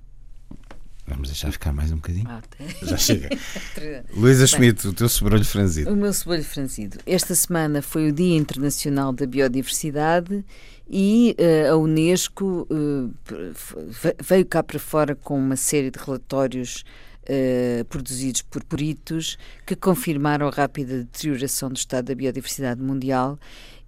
[1.09, 2.27] Vamos deixar ficar mais um bocadinho?
[2.29, 2.41] Ah,
[2.83, 3.29] Já chega.
[4.15, 5.91] Luísa Schmidt, o teu sobrolho franzido.
[5.91, 6.99] O meu sobrolho franzido.
[7.05, 10.45] Esta semana foi o Dia Internacional da Biodiversidade
[10.89, 13.13] e uh, a Unesco uh,
[14.23, 16.83] veio cá para fora com uma série de relatórios
[17.23, 23.39] uh, produzidos por peritos que confirmaram a rápida deterioração do estado da biodiversidade mundial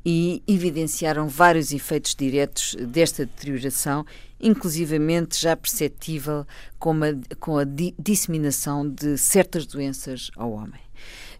[0.06, 4.06] e evidenciaram vários efeitos diretos desta deterioração,
[4.42, 6.46] inclusivamente já perceptível
[6.80, 10.82] com a, com a di disseminação de certas doenças ao homem.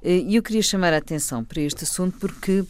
[0.04, 2.64] Eh, e eu queria chamar a atenção para este assunto porque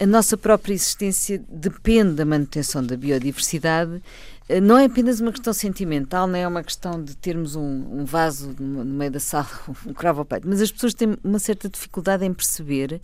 [0.00, 4.02] a nossa própria existência depende da manutenção da biodiversidade.
[4.48, 8.04] Eh, não é apenas uma questão sentimental, não é uma questão de termos um, um
[8.04, 9.48] vaso no meio da sala,
[9.86, 13.00] um cravo ao peito, mas as pessoas têm uma certa dificuldade em perceber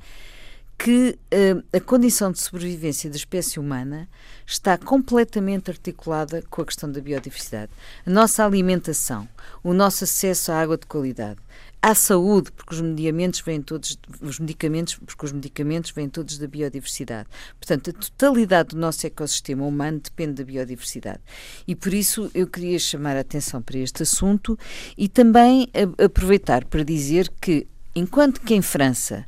[0.78, 4.08] que uh, a condição de sobrevivência da espécie humana
[4.46, 7.72] está completamente articulada com a questão da biodiversidade.
[8.04, 9.28] A nossa alimentação,
[9.64, 11.40] o nosso acesso à água de qualidade,
[11.80, 16.46] à saúde, porque os medicamentos vêm todos, os medicamentos, porque os medicamentos vêm todos da
[16.46, 17.28] biodiversidade.
[17.58, 21.20] Portanto, a totalidade do nosso ecossistema humano depende da biodiversidade.
[21.66, 24.58] E por isso eu queria chamar a atenção para este assunto
[24.96, 29.24] e também aproveitar para dizer que, enquanto que em França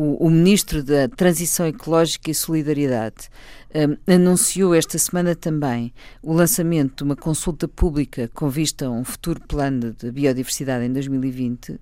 [0.00, 3.28] o, o, Ministro da Transição Ecológica e Solidariedade
[3.74, 9.04] um, anunciou esta semana também o lançamento de uma consulta pública com vista a um
[9.04, 11.78] futuro plano de biodiversidade em 2020 eh,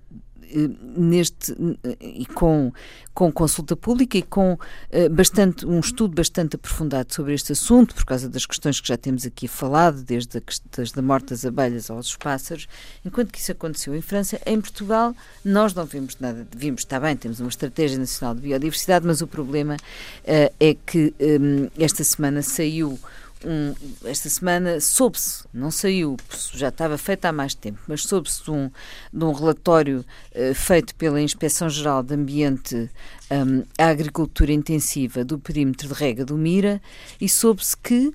[0.95, 1.55] neste
[1.99, 2.71] e com,
[3.13, 8.05] com consulta pública e com uh, bastante um estudo bastante aprofundado sobre este assunto por
[8.05, 10.41] causa das questões que já temos aqui falado desde a,
[10.75, 12.67] desde a morte das abelhas aos pássaros.
[13.05, 17.15] Enquanto que isso aconteceu em França em Portugal nós não vimos nada vimos está bem
[17.15, 22.41] temos uma estratégia nacional de biodiversidade mas o problema uh, é que um, esta semana
[22.41, 22.99] saiu
[23.45, 23.73] um,
[24.05, 26.17] esta semana soube-se, não saiu,
[26.53, 28.69] já estava feito há mais tempo, mas soube-se de um,
[29.13, 30.03] de um relatório
[30.35, 32.89] uh, feito pela Inspeção-Geral de Ambiente
[33.31, 36.81] um, à Agricultura Intensiva do perímetro de rega do Mira
[37.19, 38.13] e soube-se que uh,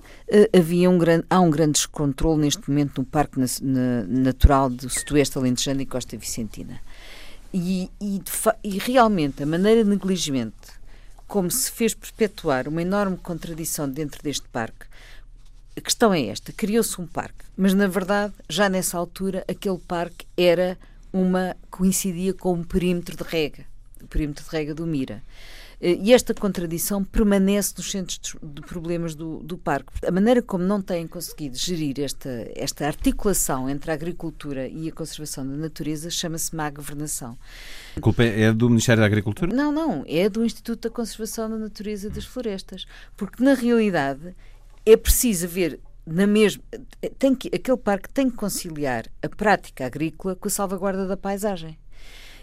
[0.57, 4.89] havia um grande, há um grande descontrole neste momento no Parque na, na, Natural do
[4.89, 6.79] Sudoeste Alentejano e Costa Vicentina.
[7.53, 8.21] e, e,
[8.63, 10.75] e realmente a maneira negligente
[11.27, 14.85] como se fez perpetuar uma enorme contradição dentro deste parque.
[15.77, 20.25] A questão é esta: criou-se um parque, mas na verdade, já nessa altura, aquele parque
[20.37, 20.77] era
[21.11, 23.65] uma coincidia com um perímetro de rega,
[24.01, 25.21] o perímetro de rega do Mira.
[25.81, 29.91] Eh, e esta contradição permanece nos centros de problemas do, do parque.
[30.05, 34.91] A maneira como não têm conseguido gerir esta, esta articulação entre a agricultura e a
[34.91, 37.37] conservação da natureza chama-se má governação.
[37.95, 39.53] A culpa é do Ministério da Agricultura?
[39.53, 40.03] Não, não.
[40.07, 42.85] É do Instituto da Conservação da Natureza e das Florestas.
[43.15, 44.35] Porque, na realidade,
[44.85, 46.63] é preciso ver na mesma
[47.17, 51.77] tem que aquele parque tem que conciliar a prática agrícola com a salvaguarda da paisagem.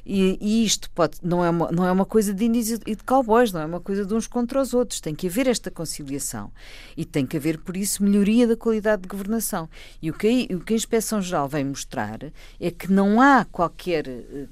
[0.05, 3.05] E, e, isto pode, não, é uma, não é uma coisa de índios e de
[3.05, 5.01] cowboys, não é uma coisa de uns contra os outros.
[5.01, 6.51] Tem que haver esta conciliação
[6.97, 9.69] e tem que haver, por isso, melhoria da qualidade de governação.
[10.01, 12.19] E o que, o que a Inspeção Geral vem mostrar
[12.59, 14.49] é que não há qualquer, eh,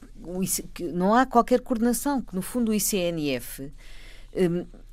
[0.94, 3.72] não há qualquer coordenação, que no fundo o ICNF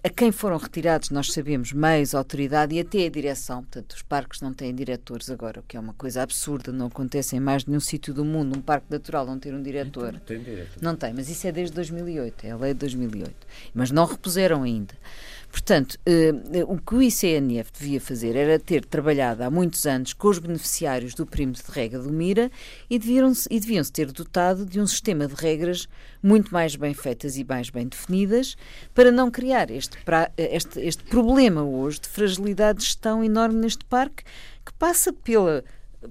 [0.03, 3.63] a quem foram retirados, nós sabemos, meios, autoridade e até a direção.
[3.63, 7.36] Portanto, os parques não têm diretores agora, o que é uma coisa absurda, não acontece
[7.36, 10.13] em mais nenhum sítio do mundo, um parque natural não ter um diretor.
[10.13, 10.81] Não tem diretor.
[10.81, 13.33] Não tem, mas isso é desde 2008, é a lei de 2008.
[13.73, 14.93] Mas não repuseram ainda.
[15.49, 16.33] Portanto, eh,
[16.67, 21.13] o que o ICNF devia fazer era ter trabalhado há muitos anos com os beneficiários
[21.13, 22.51] do perímetro de regra do Mira
[22.89, 25.88] e deviam-se deviam ter dotado de um sistema de regras
[26.21, 28.55] muito mais bem feitas e mais bem definidas
[28.93, 29.97] para não criar este,
[30.38, 34.23] este, este problema hoje de fragilidade de gestão enorme neste parque
[34.65, 35.63] que passa pela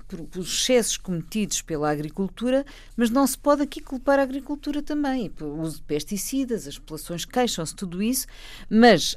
[0.09, 2.65] pelos excessos cometidos pela agricultura,
[2.97, 5.33] mas não se pode aqui culpar a agricultura também.
[5.41, 8.27] O uso de pesticidas, as populações queixam-se, tudo isso,
[8.69, 9.17] mas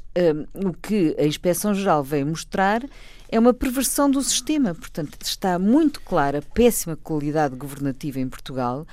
[0.54, 2.82] um, o que a Inspeção Geral veio mostrar
[3.28, 4.74] é uma perversão do sistema.
[4.74, 8.86] Portanto, está muito clara a péssima qualidade governativa em Portugal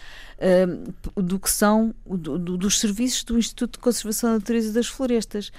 [1.16, 4.74] um, do que são do, do, dos serviços do Instituto de Conservação da Natureza e
[4.74, 5.52] das Florestas.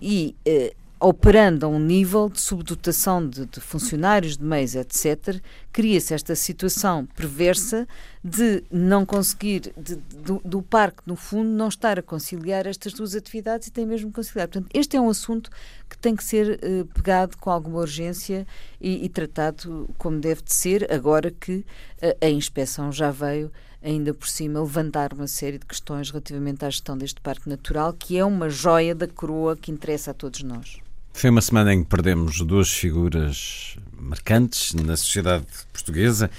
[0.00, 5.40] E uh, operando a um nível de subdotação de, de funcionários, de meios, etc.,
[5.72, 7.88] cria-se esta situação perversa
[8.22, 13.14] de não conseguir, de, do, do, parque, no fundo, não estar a conciliar estas duas
[13.14, 14.46] atividades e tem mesmo que conciliar.
[14.48, 15.50] Portanto, este é um assunto
[15.88, 18.46] que tem que ser uh, pegado com alguma urgência
[18.78, 21.64] e, e, tratado como deve de ser, agora que
[22.02, 23.50] uh, a inspeção já veio
[23.82, 28.18] ainda por cima, levantar uma série de questões relativamente à gestão deste parque natural, que
[28.18, 30.78] é uma joia da coroa que interessa a todos nós.
[31.12, 36.30] Foi uma semana em que perdemos duas figuras marcantes na sociedade portuguesa,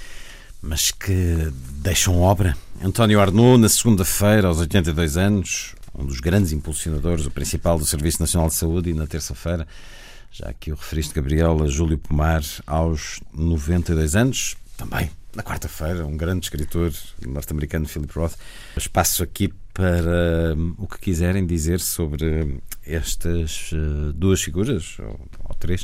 [0.60, 2.56] mas que deixam obra.
[2.82, 8.20] António Arnaud, na segunda-feira, aos 82 anos, um dos grandes impulsionadores, o principal do Serviço
[8.20, 9.68] Nacional de Saúde, e na terça-feira,
[10.32, 16.46] já que o referiste, Gabriela, Júlio Pomar, aos 92 anos, também na quarta-feira, um grande
[16.46, 16.92] escritor
[17.26, 18.34] norte-americano, Philip Roth.
[18.76, 25.54] Espaço aqui para um, o que quiserem dizer sobre estas uh, duas figuras, ou, ou
[25.58, 25.82] três,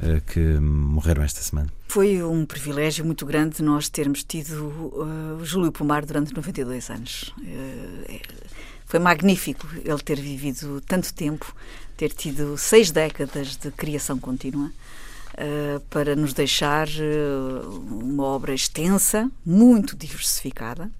[0.00, 1.70] uh, que morreram esta semana.
[1.88, 4.66] Foi um privilégio muito grande nós termos tido
[5.38, 7.34] o Júlio Pomar durante 92 anos.
[7.46, 8.20] É,
[8.86, 11.54] foi magnífico ele ter vivido tanto tempo,
[11.96, 14.70] ter tido seis décadas de criação contínua.
[15.32, 20.90] Uh, para nos deixar uh, uma obra extensa, muito diversificada,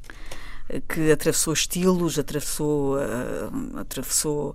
[0.70, 2.96] uh, que atravessou estilos, atravessou,
[3.76, 4.54] atravessou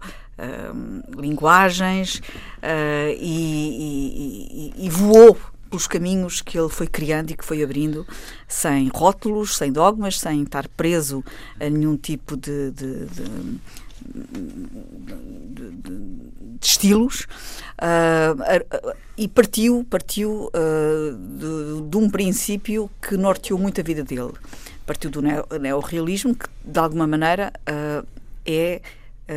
[1.17, 2.21] linguagens
[3.19, 5.35] e, e, e, voou
[5.67, 8.05] pelos caminhos que ele foi criando e que foi abrindo,
[8.47, 11.23] sem rótulos, sem dogmas, sem estar preso
[11.59, 13.59] a nenhum tipo de, de, de
[14.13, 16.27] de, de, de
[16.61, 17.21] estilos
[17.81, 18.65] uh,
[19.17, 24.33] e partiu, partiu uh, de, um princípio que norteou muito a vida dele.
[24.85, 28.07] Partiu do neorrealismo, que de alguma maneira uh,
[28.45, 28.81] é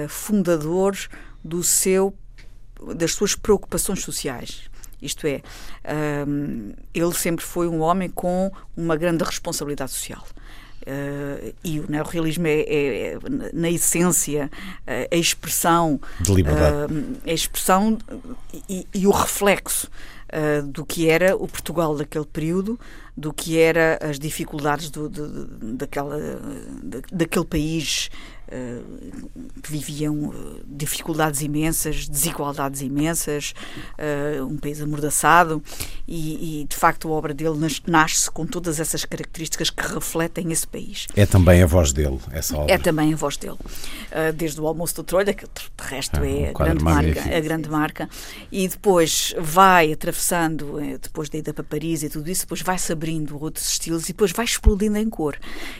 [0.07, 0.97] fundador
[1.43, 2.15] do seu,
[2.95, 4.71] das suas preocupações sociais.
[5.03, 5.43] Isto é,
[6.95, 10.25] ele sempre foi um homem com uma grande responsabilidade social.
[10.83, 13.19] Uh, e o neorrealismo é, é, é
[13.53, 14.51] na essência,
[14.87, 16.93] a expressão, de liberdade.
[16.93, 17.99] Uh, a expressão
[18.69, 19.89] e, e o reflexo
[20.31, 22.79] uh, do que era o Portugal daquele período,
[23.17, 26.17] do que era as dificuldades do, de, daquela,
[27.13, 28.40] daquele país eh,
[29.63, 33.55] que viviam eh, dificuldades imensas, desigualdades imensas,
[33.97, 35.63] eh, um país amordaçado,
[36.07, 40.67] e, e, de facto a obra dele nasce com todas essas características que refletem esse
[40.67, 41.07] país.
[41.15, 42.75] É também a voz dele, essa obra.
[42.75, 43.59] É também a voz dele.
[44.37, 47.69] desde o Almoço do Trolha, que de resto é, é a grande, marca, a grande
[47.69, 48.09] marca,
[48.51, 53.41] e depois vai atravessando, depois da ida para Paris e tudo isso, depois vai-se abrindo
[53.41, 55.39] outros estilos e depois vai explodindo em cor.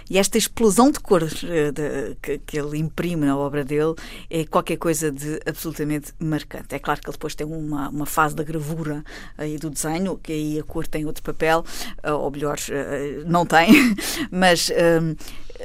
[0.09, 3.95] E esta explosão de cor de, que, que, ele imprime na obra dele
[4.29, 6.75] é qualquer coisa de absolutamente marcante.
[6.75, 9.05] É claro que ele depois tem uma, uma fase da gravura
[9.39, 11.65] e do desenho, que aí a cor tem outro papel,
[12.05, 12.59] uh, ou melhor,
[13.27, 13.73] não tem,
[14.31, 14.71] mas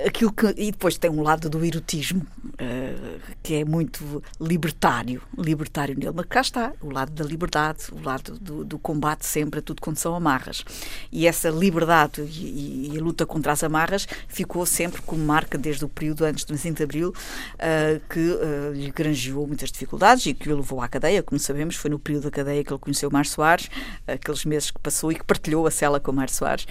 [0.04, 5.96] aquilo que e depois tem um lado do erotismo uh, que é muito libertário libertário
[5.98, 9.62] nele mas cá está o lado da liberdade o lado do, do combate sempre a
[9.62, 10.64] tudo quando são amarras.
[11.12, 15.86] E essa liberdade e, e, a luta contra as amarras ficou sempre como marca desde
[15.86, 20.34] o período antes do 25 de Abril uh, que uh, lhe granjeou muitas dificuldades e
[20.34, 23.10] que o levou à cadeia como sabemos foi no período da cadeia que ele conheceu
[23.12, 23.70] Mário Soares
[24.08, 26.66] aqueles meses que passou e que partilhou a cela com Mário Soares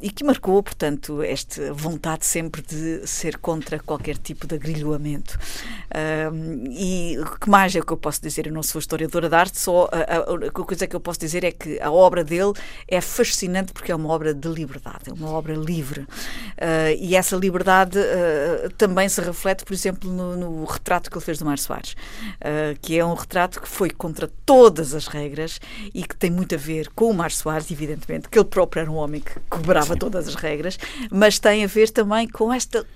[0.00, 5.38] e que marcou portanto esta vontade sempre de ser contra qualquer tipo de agrilhoamento.
[6.70, 8.46] e o que mais é que eu posso dizer?
[8.46, 11.44] Eu não sou historiadora de arte, só a, a, a coisa que eu posso dizer
[11.44, 12.52] é que a obra dele
[12.86, 16.00] é fascinante porque é uma obra de liberdade, é uma obra livre.
[16.00, 21.24] Uh, e essa liberdade uh, também se reflete, por exemplo, no, no, retrato que ele
[21.24, 25.60] fez do Mário Soares, uh, que é um retrato que foi contra todas as regras
[25.94, 28.90] e que tem muito a ver com o Mário Soares, evidentemente, que ele próprio era
[28.90, 29.98] um homem que quebrava Sim.
[29.98, 30.78] todas as regras,
[31.10, 32.86] mas tem a ver também também com esta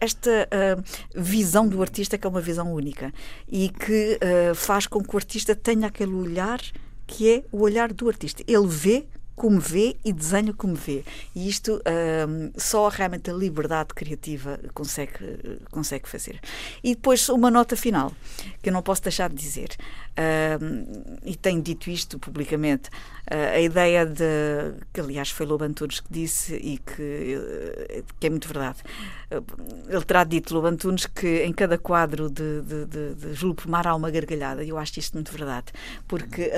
[0.00, 3.12] esta uh, visão do artista que é uma visão única
[3.48, 6.60] e que uh, faz com que o artista tenha aquele olhar
[7.04, 8.44] que é o olhar do artista.
[8.46, 9.04] Ele vê
[9.34, 11.04] como vê e desenha como vê.
[11.34, 11.82] E isto
[12.28, 16.40] um, só realmente a liberdade criativa consegue, consegue fazer.
[16.82, 18.12] E depois uma nota final,
[18.62, 19.70] que eu não posso deixar de dizer,
[20.18, 22.90] um, e tenho dito isto publicamente,
[23.30, 28.26] uh, a ideia de, que aliás foi Lobo Antunes que disse e que, uh, que
[28.26, 28.78] é muito verdade,
[29.30, 29.44] uh,
[29.88, 33.86] ele terá dito, Lobo Antunes, que em cada quadro de, de, de, de Júlio Pomar
[33.86, 35.66] há uma gargalhada, e eu acho isto muito verdade,
[36.06, 36.50] porque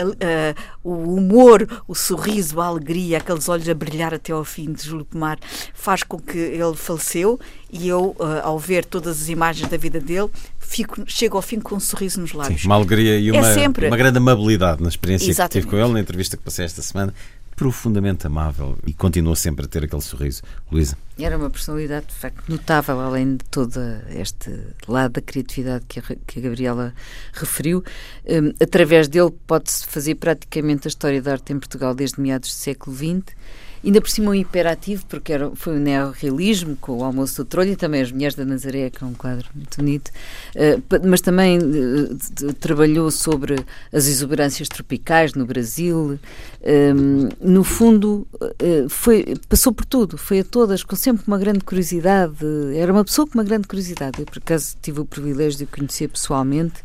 [0.82, 5.04] o humor, o sorriso, a alegria, aqueles olhos a brilhar até ao fim de Júlio
[5.04, 5.38] Pomar,
[5.72, 7.38] faz com que ele faleceu.
[7.76, 10.30] E eu, uh, ao ver todas as imagens da vida dele,
[10.66, 12.62] fico, chego ao fim com um sorriso nos lábios.
[12.62, 13.86] Sim, uma alegria e é uma, é sempre...
[13.86, 15.52] uma grande amabilidade na experiência Exatamente.
[15.52, 17.14] que tive com ele, na entrevista que passei esta semana.
[17.56, 20.42] Profundamente amável e continua sempre a ter aquele sorriso.
[20.72, 20.98] Luísa.
[21.16, 24.50] Era uma personalidade, de facto, notável, além de todo este
[24.88, 26.92] lado da criatividade que a, que a Gabriela
[27.32, 27.84] referiu.
[28.26, 32.54] Um, através dele pode-se fazer praticamente a história da arte em Portugal desde meados do
[32.54, 33.36] século XX
[33.84, 37.72] ainda por cima um hiperativo, porque era, foi o neorrealismo, com o Almoço do Trolho
[37.72, 41.58] e também As Mulheres da Nazaré, que é um quadro muito bonito, uh, mas também
[41.58, 43.56] uh, trabalhou sobre
[43.92, 46.18] as exuberâncias tropicais no Brasil.
[46.66, 51.60] Um, no fundo, uh, foi, passou por tudo, foi a todas, com sempre uma grande
[51.60, 52.34] curiosidade.
[52.74, 54.20] Era uma pessoa com uma grande curiosidade.
[54.20, 56.82] Eu, por acaso, tive o privilégio de o conhecer pessoalmente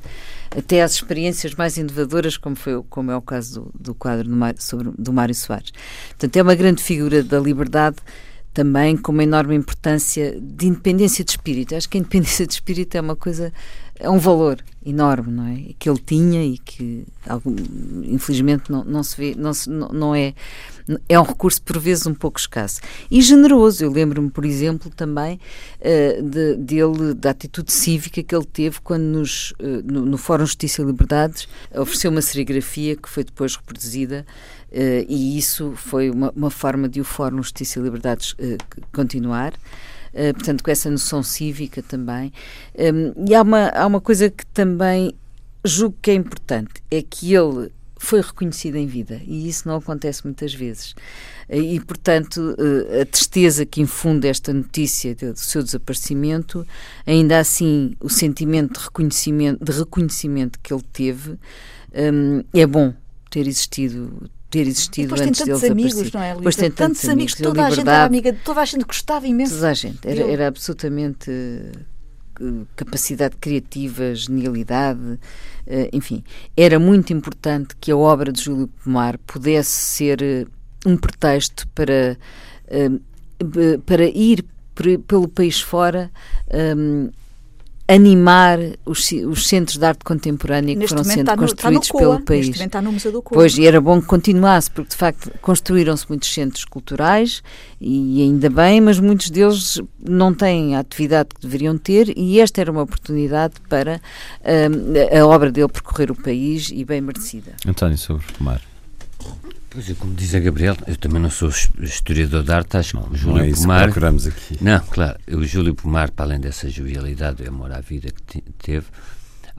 [0.55, 4.35] até às experiências mais inovadoras, como, foi, como é o caso do, do quadro do
[4.35, 5.71] Mário, sobre, do Mário Soares.
[6.09, 7.97] Portanto, é uma grande figura da liberdade,
[8.51, 11.75] também com uma enorme importância de independência de espírito.
[11.75, 13.53] Acho que a independência de espírito é uma coisa,
[13.99, 15.73] é um valor enorme, não é?
[15.77, 17.05] Que ele tinha e que,
[18.05, 20.33] infelizmente, não, não se vê, não, se, não, não é
[21.07, 22.81] é um recurso por vezes um pouco escasso.
[23.11, 25.39] E generoso, eu lembro-me, por exemplo, também
[25.79, 30.45] uh, de, dele, da atitude cívica que ele teve quando nos, uh, no, no, Fórum
[30.45, 34.25] Justiça e Liberdades ofereceu uma serigrafia que foi depois reproduzida
[34.71, 38.35] uh, e isso foi uma, uma, forma de o Fórum Justiça e Liberdades
[38.91, 39.53] continuar.
[40.13, 42.33] Uh, portanto, com essa noção cívica também.
[42.77, 45.13] Um, e há uma, há uma coisa que também
[45.63, 50.23] julgo que é importante, é que ele foi reconhecido em vida e isso não acontece
[50.23, 50.95] muitas vezes.
[51.49, 56.65] E, portanto, eh, a tristeza que infunde esta notícia do seu desaparecimento,
[57.05, 61.37] ainda assim, o sentimento de reconhecimento, de reconhecimento que ele teve,
[62.13, 62.93] um, é bom
[63.29, 67.65] ter existido ter existido antes deles amigos, não é, Depois tem tantos, tantos amigos, toda
[67.65, 69.55] a, gente era amiga, toda a gente gostava imenso.
[69.55, 71.31] Toda a gente, era, era absolutamente
[72.75, 75.19] capacidade criativa, genialidade,
[75.67, 76.23] eh, enfim.
[76.55, 80.45] Era muito importante que a obra de Júlio Pomar pudesse ser eh,
[80.85, 82.17] um pretexto para,
[82.67, 82.89] eh,
[83.85, 84.45] para ir
[85.07, 86.09] pelo país fora
[87.89, 92.47] animar os, os, centros de arte contemporânea que foram sendo construídos no, pelo país.
[92.47, 96.05] Neste está no Museu do Pois, e era bom que continuasse, porque de facto construíram-se
[96.07, 97.41] muitos centros culturais
[97.81, 102.61] e ainda bem, mas muitos deles não têm a atividade que deveriam ter e esta
[102.61, 103.99] era uma oportunidade para
[104.45, 107.53] um, a obra dele percorrer o país e bem merecida.
[107.65, 108.68] António, sobre o mar.
[109.69, 111.49] Pois é, como diz a Gabriel, eu também não sou
[111.79, 113.79] historiador de arte, acho que o Júlio não é isso Pomar.
[113.79, 114.57] Que procuramos aqui.
[114.61, 118.87] Não, claro, o Júlio Pomar, para além dessa jovialidade e amor à vida que teve,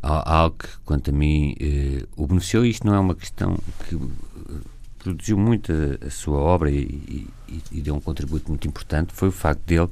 [0.02, 2.64] há algo que, quanto a mim, eh, o beneficiou.
[2.64, 3.56] Isto não é uma questão
[3.88, 3.96] que
[4.98, 9.28] produziu muito a, a sua obra e, e, e, deu um contributo muito importante foi
[9.28, 9.88] o facto dele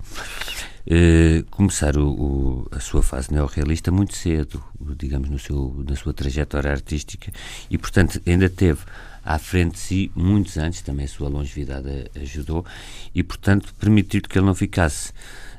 [0.87, 4.63] eh, começar o, o, a sua fase neorrealista muito cedo,
[4.97, 7.33] digamos, no seu, na sua trajetória artística
[7.71, 8.81] e, portanto, ainda teve
[9.29, 12.65] à frente de si muitos anos, também a sua longevidade ajudou,
[13.15, 15.13] e, portanto, permitiu que ele não ficasse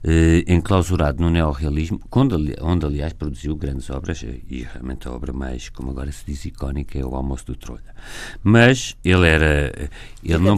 [0.03, 5.31] eh, enclausurado no neorrealismo, onde, onde, aliás, produziu grandes obras, eh, e realmente a obra
[5.31, 7.93] mais, como agora se diz, icónica é o Almoço do Trolha.
[8.41, 9.71] Mas ele era...
[9.77, 9.89] Eh,
[10.23, 10.57] ele não,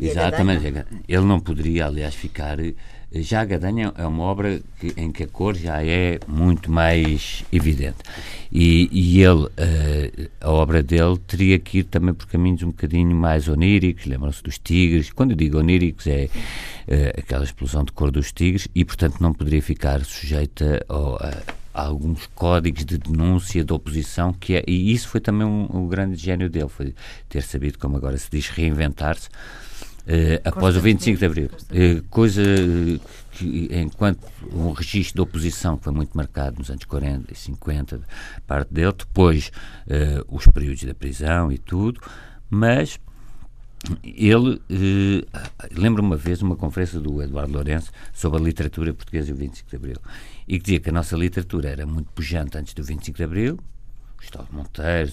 [0.00, 2.58] exatamente, ele não poderia, aliás, ficar
[3.12, 7.44] já a Gadanha é uma obra que, em que a cor já é muito mais
[7.50, 7.98] evidente.
[8.52, 13.14] E, e ele, uh, a obra dele, teria que ir também por caminhos um bocadinho
[13.16, 15.10] mais oníricos, lembram-se dos tigres.
[15.10, 16.28] Quando eu digo oníricos, é
[16.86, 21.42] uh, aquela explosão de cor dos tigres, e portanto não poderia ficar sujeita ao, a,
[21.72, 26.16] alguns códigos de denúncia, de oposição, que é, e isso foi também um, um grande
[26.16, 26.94] gênio dele, foi
[27.28, 29.28] ter sabido, como agora se diz, reinventar-se
[30.44, 31.50] após o 25 de Abril.
[31.70, 32.42] Uh, coisa
[33.32, 38.00] que, enquanto um registro de oposição que foi muito marcado nos anos 40 e 50,
[38.46, 39.50] parte dele, depois
[39.86, 42.00] uh, os períodos da prisão e tudo,
[42.48, 42.98] mas
[44.02, 44.60] ele
[45.70, 49.70] lembra uma vez uma conferência do Eduardo Lourenço sobre a literatura portuguesa e o 25
[49.70, 49.96] de Abril
[50.48, 53.60] e que dizia que a nossa literatura era muito pujante antes do 25 de Abril,
[54.16, 55.12] Gustavo Monteiro,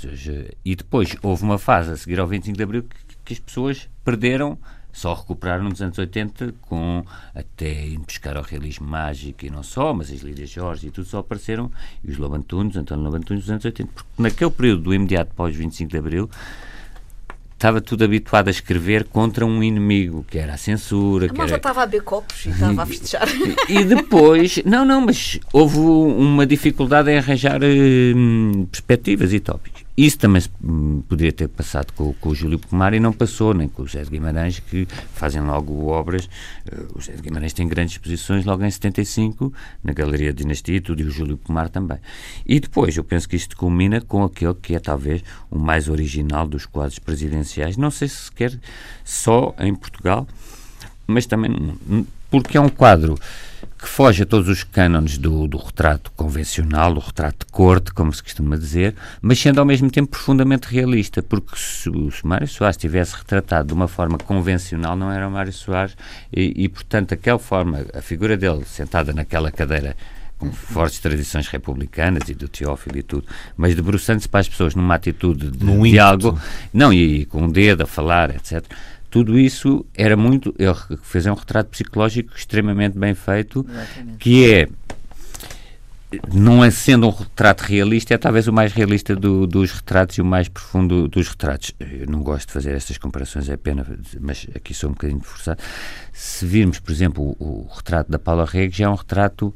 [0.64, 3.90] e depois houve uma fase a seguir ao 25 de Abril que, que as pessoas
[4.04, 4.58] perderam
[4.96, 7.04] só recuperaram nos anos 80 com
[7.36, 11.06] até ir pescar ao realismo mágico e não só, mas as Lídias Jorge e tudo
[11.06, 11.70] só apareceram,
[12.02, 15.92] e os Lobantunos, António Lobantunos dos anos 80, porque naquele período do imediato pós 25
[15.92, 16.30] de Abril
[17.56, 21.28] estava tudo habituado a escrever contra um inimigo, que era a censura.
[21.36, 23.28] Mas já estava a beber copos e estava a festejar.
[23.68, 29.85] E depois, não, não, mas houve uma dificuldade em arranjar hum, perspectivas e tópicos.
[29.98, 33.68] Isso também hum, poderia ter passado com, com, o Júlio Pomar e não passou, nem
[33.70, 36.26] com o José de Guimarães, que fazem logo obras.
[36.26, 40.82] Uh, o José de Guimarães tem grandes exposições logo em 75, na Galeria Dinastia e
[40.82, 41.98] tudo, e o Júlio Pomar também.
[42.46, 46.46] E depois, eu penso que isto culmina com aquele que é talvez o mais original
[46.46, 48.60] dos quadros presidenciais, não sei se sequer
[49.06, 50.28] só em Portugal,
[51.08, 51.78] mas também
[52.30, 53.18] porque é um quadro
[53.86, 58.12] que foge a todos os cânones do, do, retrato convencional, do retrato de corte, como
[58.12, 62.78] se costuma dizer, mas sendo ao mesmo tempo profundamente realista, porque se, se Mário Soares
[62.78, 65.96] tivesse retratado de uma forma convencional, não era o Mário Soares,
[66.36, 69.96] e, e portanto, aquela forma, a figura dele sentada naquela cadeira
[70.40, 74.96] com fortes tradições republicanas e do Teófilo e tudo, mas debruçando-se para as pessoas numa
[74.96, 76.42] atitude de Num diálogo,
[76.74, 78.66] não, e, e com o um dedo a falar, etc
[79.16, 80.54] tudo isso era muito.
[80.60, 84.18] Ele fez um retrato psicológico extremamente bem feito, Exatamente.
[84.18, 84.68] que é.
[86.34, 90.22] Não é sendo um retrato realista, é talvez o mais realista do, dos retratos e
[90.22, 91.72] o mais profundo dos retratos.
[91.80, 93.86] Eu não gosto de fazer estas comparações, é pena,
[94.20, 95.62] mas aqui sou um bocadinho forçado.
[96.12, 99.56] Se virmos, por exemplo, o, o retrato da Paula Rego, já é um retrato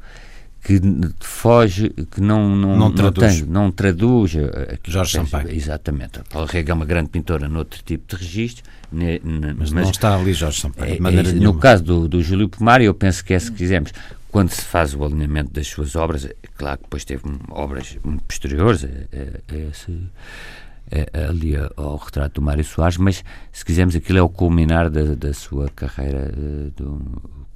[0.62, 0.80] que
[1.20, 4.36] foge, que não, não, não traduz, não, tem, não traduz
[4.72, 5.50] aqui, Jorge Sampaio.
[5.50, 6.20] Exatamente.
[6.20, 8.64] A Paula Rega é uma grande pintora noutro tipo de registro.
[8.92, 12.22] Ne, ne, mas, mas, não está ali Jorge Sampaio, maneira é, No caso do, do
[12.22, 13.92] Júlio Pomar, eu penso que é, se quisermos,
[14.30, 18.24] quando se faz o alinhamento das suas obras, é claro que depois teve obras muito
[18.24, 19.98] posteriores a, esse
[21.28, 25.32] ali ao retrato do Mário Soares, mas se quisermos aquilo é o culminar da, da
[25.32, 26.32] sua carreira
[26.76, 27.00] do,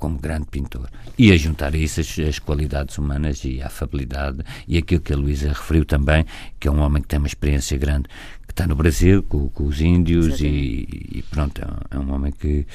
[0.05, 0.91] como grande pintor.
[1.17, 5.15] E a juntar a isso as, as, qualidades humanas e a afabilidade e aquilo que
[5.15, 6.27] a Luísa referiu também,
[6.61, 8.07] que é um homem que tem uma experiência grande,
[8.47, 12.15] que está no Brasil com, com os índios e, e, pronto, é um, é um,
[12.15, 12.67] homem que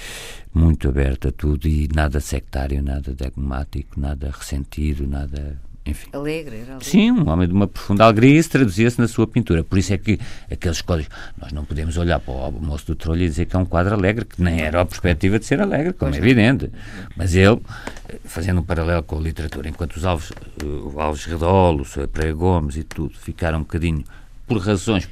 [0.51, 6.09] muito aberto a tudo e nada sectário, nada dogmático, nada ressentido, nada enfim.
[6.13, 6.85] Alegre, era alegre.
[6.89, 9.63] Sim, um homem de uma profunda alegria e isso traduzia-se na sua pintura.
[9.63, 10.19] Por isso é que
[10.51, 11.11] aqueles códigos.
[11.39, 13.93] Nós não podemos olhar para o moço do trolho e dizer que é um quadro
[13.93, 16.69] alegre, que nem era a perspectiva de ser alegre, como é evidente.
[17.15, 17.59] Mas ele,
[18.25, 20.31] fazendo um paralelo com a literatura, enquanto os Alves,
[20.63, 22.07] o Alves Redolo, o Sr.
[22.07, 24.03] Pereira Gomes e tudo ficaram um bocadinho,
[24.47, 25.07] por razões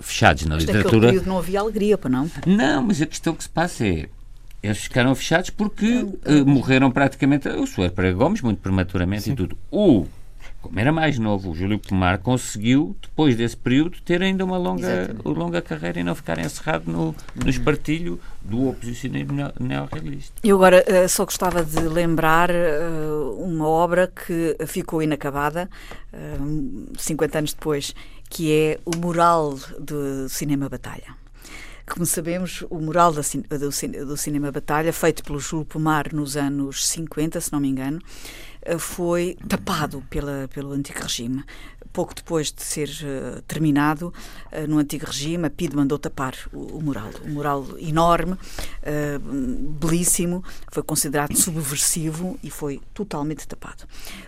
[0.00, 1.08] fechados na mas literatura.
[1.08, 2.30] Período não havia alegria, para não?
[2.46, 4.08] Não, mas a questão que se passa é
[4.62, 7.90] eles ficaram fechados porque uh, morreram praticamente o Sr.
[7.90, 9.32] Pereira Gomes, muito prematuramente Sim.
[9.32, 9.58] e tudo.
[9.70, 10.06] O
[10.62, 15.14] como era mais novo, o Júlio Pomar conseguiu, depois desse período, ter ainda uma longa,
[15.24, 20.34] longa carreira e não ficar encerrado no, no espartilho do oposicionismo neorrealista.
[20.44, 25.68] Eu agora uh, só gostava de lembrar uh, uma obra que ficou inacabada,
[26.12, 27.92] uh, eh, 50 anos depois,
[28.30, 31.21] que é o mural do Cinema Batalha.
[31.92, 37.52] Como sabemos, o mural do, Cinema Batalha, feito pelo Júlio Pomar nos anos 50, se
[37.52, 38.00] não me engano,
[38.78, 41.44] foi tapado pela, pelo antigo regime
[41.92, 44.12] pouco depois de ser uh, terminado,
[44.52, 47.10] uh, no antigo regime, a PID mandou tapar o, o mural.
[47.24, 49.18] Um mural enorme, uh,
[49.78, 53.84] belíssimo, foi considerado subversivo e foi totalmente tapado.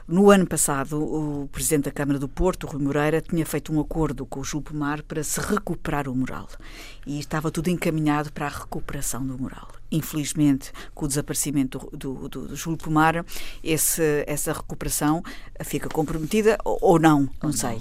[0.07, 4.27] No ano passado, o Presidente da Câmara do Porto, Rui Moreira, tinha feito um acordo
[4.27, 6.49] com o Júlio Pomar para se recuperar o mural.
[7.07, 9.69] E estava tudo encaminhado para a recuperação do mural.
[9.91, 13.25] Infelizmente, com o desaparecimento do, do, do, Júlio Pomar,
[13.63, 15.23] esse, essa recuperação
[15.63, 17.81] fica comprometida ou, ou não, não sei.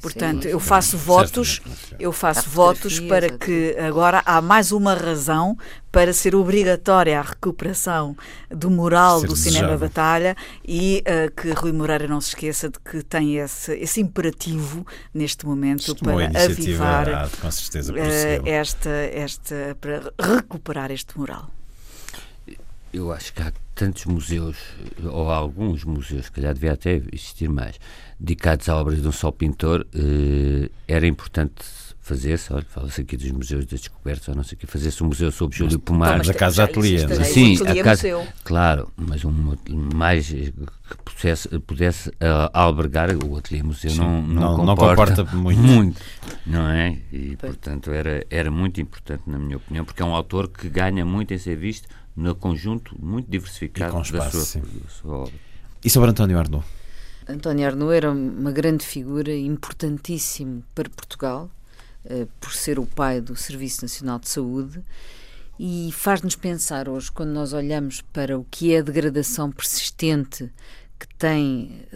[0.00, 1.60] Portanto, eu faço votos,
[1.98, 5.56] eu faço votos para que agora há mais uma razão
[5.90, 8.16] para ser obrigatória a recuperação
[8.50, 10.36] do moral do cinema batalha
[10.66, 15.46] e uh, que Rui Moreira não se esqueça de que tem esse, esse imperativo neste
[15.46, 17.96] momento para avivar com certeza, uh,
[18.46, 21.50] esta, esta para recuperar este moral.
[22.92, 24.56] Eu acho que há tantos museus,
[25.04, 27.78] ou alguns museus, se calhar devia até existir mais,
[28.18, 31.62] dedicados a obras de um só pintor, uh, era importante
[32.08, 35.08] fazer-se, olha, fala-se aqui dos museus das descobertas, ou não sei o que, fazer-se um
[35.08, 36.16] museu sobre Júlio Pomar.
[36.16, 37.24] Mas a Casa Ateliê, não é?
[37.24, 39.54] Sim, a casa, claro, mas um
[39.94, 40.52] mais que
[41.04, 45.60] pudesse, pudesse uh, albergar o Ateliê Museu Sim, não, não, não, comporta, não comporta muito.
[45.60, 46.00] muito.
[46.46, 46.98] Não é?
[47.12, 51.04] E, portanto, era, era muito importante, na minha opinião, porque é um autor que ganha
[51.04, 51.86] muito em ser visto
[52.16, 55.34] no conjunto muito diversificado espaço, da, sua, da sua obra.
[55.84, 56.64] E sobre António Arnaud?
[57.28, 61.50] António Arnaud era uma grande figura, importantíssimo para Portugal,
[62.40, 64.82] por ser o pai do Serviço Nacional de Saúde
[65.58, 70.50] e faz-nos pensar hoje, quando nós olhamos para o que é a degradação persistente
[70.98, 71.86] que tem,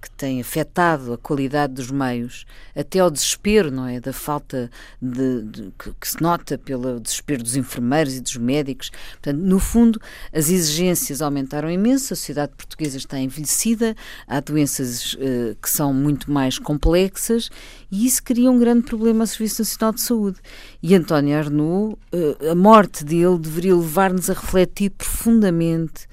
[0.00, 2.44] que tem afetado a qualidade dos meios,
[2.76, 3.98] até ao desespero, não é?
[3.98, 8.90] Da falta de, de que, que, se nota pelo desespero dos enfermeiros e dos médicos.
[9.12, 10.00] Portanto, no fundo,
[10.32, 13.96] as exigências aumentaram imenso, a sociedade portuguesa está envelhecida,
[14.26, 17.50] há doenças uh, que são muito mais complexas
[17.90, 20.38] e isso cria um grande problema ao Serviço Nacional de Saúde.
[20.82, 26.08] E António Arnoux, uh, a morte dele deveria levar-nos a refletir profundamente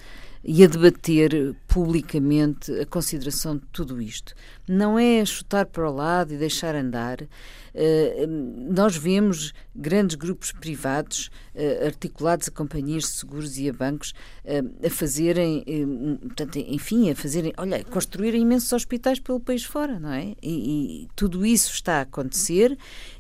[0.48, 4.34] e a debater publicamente a consideração de tudo isto.
[4.66, 7.22] Não é chutar para o lado e deixar andar.
[7.22, 14.14] Uh, nós vemos grandes grupos privados uh, articulados a companhias de seguros e a bancos
[14.46, 15.66] uh, a fazerem,
[16.22, 20.34] portanto, enfim, a fazerem, olha, construir imensos hospitais pelo país fora, não é?
[20.42, 22.78] E, e tudo isso está a acontecer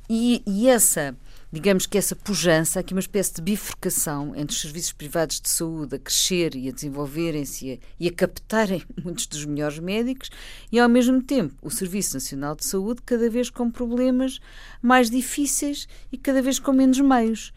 [0.09, 1.13] e, e essa
[1.57, 5.95] digamos que essa pujança, aqui uma espécie de bifurcação entre os serviços privados de saúde
[5.95, 10.29] a crescer e a desenvolverem-se e a captarem muitos dos melhores médicos
[10.71, 14.39] e, ao mesmo tempo, o Serviço Nacional de Saúde cada vez com problemas
[14.83, 17.51] mais difíceis e cada vez com menos meios.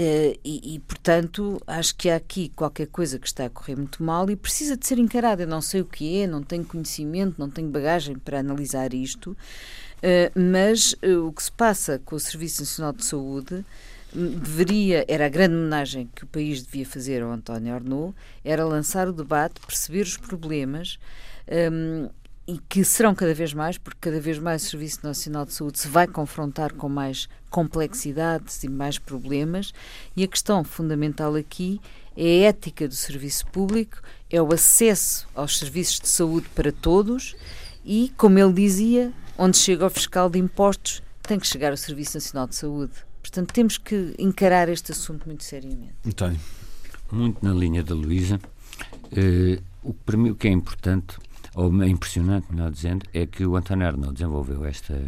[0.00, 4.00] Uh, e, e, portanto, acho que há aqui qualquer coisa que está a correr muito
[4.00, 5.42] mal e precisa de ser encarada.
[5.42, 9.36] Eu não sei o que é, não tenho conhecimento, não tenho bagagem para analisar isto,
[10.34, 13.64] mas eh, o que se passa com o Serviço Nacional de Saúde
[14.14, 18.66] hum, deveria, era a grande homenagem que o país devia fazer ao António Arnaud, era
[18.66, 20.98] lançar o debate, perceber os problemas
[21.72, 22.10] um,
[22.46, 25.78] e que serão cada vez mais, porque cada vez mais o Serviço Nacional de Saúde
[25.78, 29.72] se vai confrontar com mais complexidades e mais problemas,
[30.14, 31.80] e a questão fundamental aqui
[32.14, 37.34] é a ética do serviço público, é o acesso aos serviços de saúde para todos
[37.84, 42.16] e, como ele dizia, onde chega o fiscal de impostos, tem que chegar o Serviço
[42.16, 42.92] Nacional de Saúde.
[43.20, 45.94] Portanto, temos que encarar este assunto muito seriamente.
[46.06, 46.40] António.
[47.10, 48.38] Muito na linha da Luísa.
[49.04, 51.16] Uh, o, para mim, o que é importante,
[51.54, 55.00] ou é impressionante, melhor dizendo, é que o António Arnaud desenvolveu esta,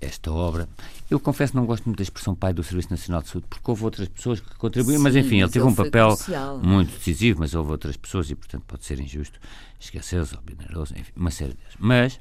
[0.00, 0.68] esta obra.
[1.10, 3.70] Eu confesso que não gosto muito da expressão pai do Serviço Nacional de Saúde, porque
[3.70, 6.58] houve outras pessoas que contribuíram, mas enfim, ele teve um papel crucial.
[6.58, 9.38] muito decisivo, mas houve outras pessoas e, portanto, pode ser injusto
[9.78, 11.74] esquecer-se ou enfim, uma série delas.
[11.78, 12.20] Mas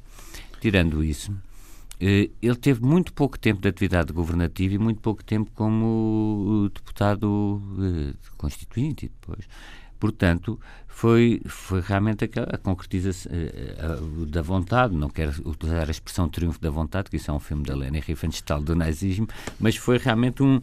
[0.60, 1.32] tirando isso,
[2.00, 7.62] eh, ele teve muito pouco tempo de atividade governativa e muito pouco tempo como deputado
[7.80, 9.48] eh, constituinte depois.
[9.98, 16.28] Portanto, foi, foi realmente a, a concretização eh, da vontade, não quero utilizar a expressão
[16.30, 19.28] triunfo da vontade, que isso é um filme da Leni Riefenstahl do nazismo,
[19.60, 20.62] mas foi realmente um,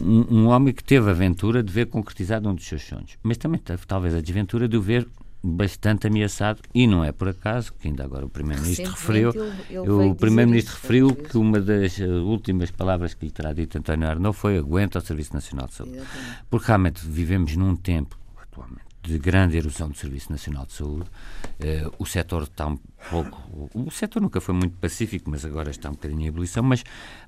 [0.00, 3.16] um, um, homem que teve a aventura de ver concretizado um dos seus sonhos.
[3.22, 5.06] Mas também teve talvez a desventura de o ver
[5.42, 9.90] bastante ameaçado e não é por acaso que ainda agora o primeiro-ministro referiu ele, ele
[9.90, 14.36] o primeiro-ministro referiu que uma das eh, últimas palavras que lhe terá dito António Arnaud
[14.36, 15.96] foi aguenta ao Serviço Nacional de Saúde.
[15.96, 16.44] Exatamente.
[16.48, 21.10] porque realmente vivemos num tempo atualmente de grande erosão do Serviço Nacional de Saúde.
[21.58, 22.78] Uh, o setor está um
[23.10, 26.62] pouco o setor nunca foi muito pacífico mas agora está um bocadinho em ebulição.
[26.62, 26.84] Mas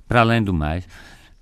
[0.07, 0.87] para além do mais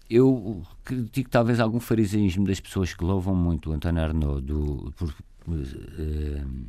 [0.10, 5.14] eu critico talvez algum fariseísmo das pessoas que louvam muito o António Arnaud do, por,
[5.48, 6.68] Uh,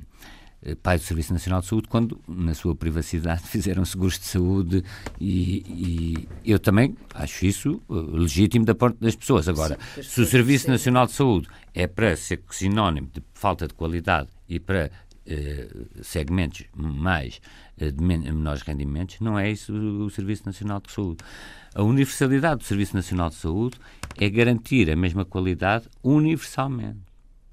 [0.64, 4.83] eh, pai do Serviço Nacional de Saúde quando, na sua privacidade, fizeram seguros de saúde
[5.20, 9.47] e, e eu também acho isso eh, legítimo da parte das pessoas.
[9.47, 13.75] Agora, Sim, se o Serviço Nacional de Saúde é para ser sinónimo de falta de
[13.75, 14.91] qualidade e para
[15.27, 15.68] eh,
[16.01, 17.43] segmentos mais
[17.77, 21.22] eh, de menores rendimentos, não é isso o Serviço Nacional de Saúde.
[21.75, 23.77] A universalidade do Serviço Nacional de Saúde
[24.16, 27.03] é garantir a mesma qualidade universalmente.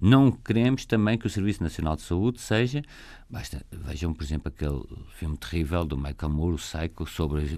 [0.02, 2.82] Não queremos também que o Serviço Nacional de Saúde seja.
[3.30, 4.82] Basta, vejam, por exemplo, aquele
[5.16, 7.58] filme terrível do Michael Moore, o Psycho, sobre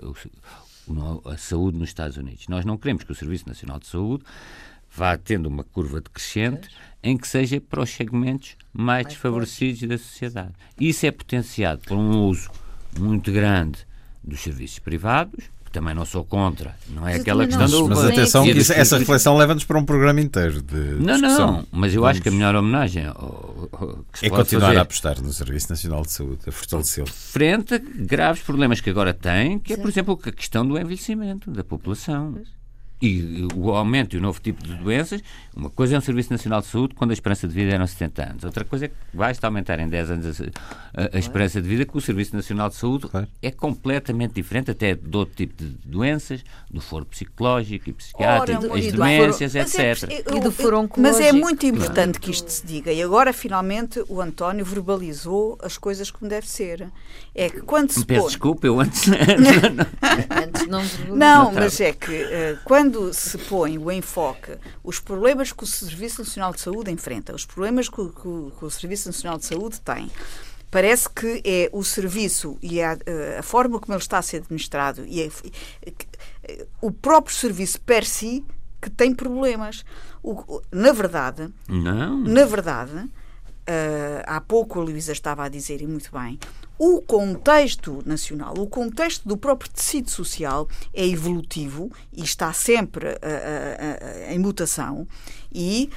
[1.25, 2.47] a, a saúde nos Estados Unidos.
[2.49, 4.25] Nós não queremos que o Serviço Nacional de Saúde
[4.93, 6.69] vá tendo uma curva decrescente
[7.01, 10.53] em que seja para os segmentos mais, desfavorecidos da sociedade.
[10.79, 12.51] Isso é potenciado por um uso
[12.99, 13.87] muito grande
[14.23, 16.75] dos serviços privados, também não sou contra.
[16.87, 17.89] Não é aquela questão do.
[17.89, 20.75] Mas atenção, que isso, essa reflexão leva-nos para um programa inteiro de.
[20.75, 21.47] Não, discussão.
[21.47, 22.11] não, mas eu Vamos...
[22.11, 23.03] acho que a melhor homenagem
[24.21, 24.77] é continuar fazer...
[24.77, 27.07] a apostar no Serviço Nacional de Saúde, a fortalecê-lo.
[27.07, 31.49] Frente a graves problemas que agora tem, que é, por exemplo, a questão do envelhecimento
[31.49, 32.33] da população.
[32.33, 32.62] Pois
[33.03, 35.21] e o aumento e o novo tipo de doenças,
[35.53, 38.23] uma coisa é um Serviço Nacional de Saúde quando a esperança de vida eram 70
[38.23, 40.45] anos, outra coisa é que vai-se aumentar em 10 anos a,
[40.93, 43.27] a, a esperança de vida, que o Serviço Nacional de Saúde claro.
[43.41, 48.79] é completamente diferente, até de outro tipo de doenças, do foro psicológico e psiquiátrico, Ora,
[48.79, 50.09] as demências, etc.
[50.09, 54.01] É, e do foro Mas é muito importante que isto se diga, e agora finalmente
[54.07, 56.87] o António verbalizou as coisas como deve ser.
[57.35, 58.05] É que quando se.
[58.05, 58.27] Peço põe...
[58.29, 59.07] desculpa, eu antes.
[59.11, 60.83] antes não
[61.15, 65.67] Não, mas é que uh, quando quando se põe o enfoque, os problemas que o
[65.67, 69.81] Serviço Nacional de Saúde enfrenta, os problemas que, que, que o Serviço Nacional de Saúde
[69.81, 70.11] tem,
[70.69, 72.97] parece que é o serviço e a,
[73.39, 75.29] a, forma como ele está a ser administrado e a,
[76.81, 78.45] o próprio serviço per si
[78.79, 79.83] que tem problemas.
[80.21, 82.19] O, na verdade, não.
[82.19, 86.39] na verdade, uh, há pouco a Luísa estava a dizer e muito bem,
[86.77, 93.11] o contexto nacional, o contexto do próprio tecido social é evolutivo e está sempre uh,
[93.11, 95.07] uh, uh, em mutação
[95.53, 95.89] e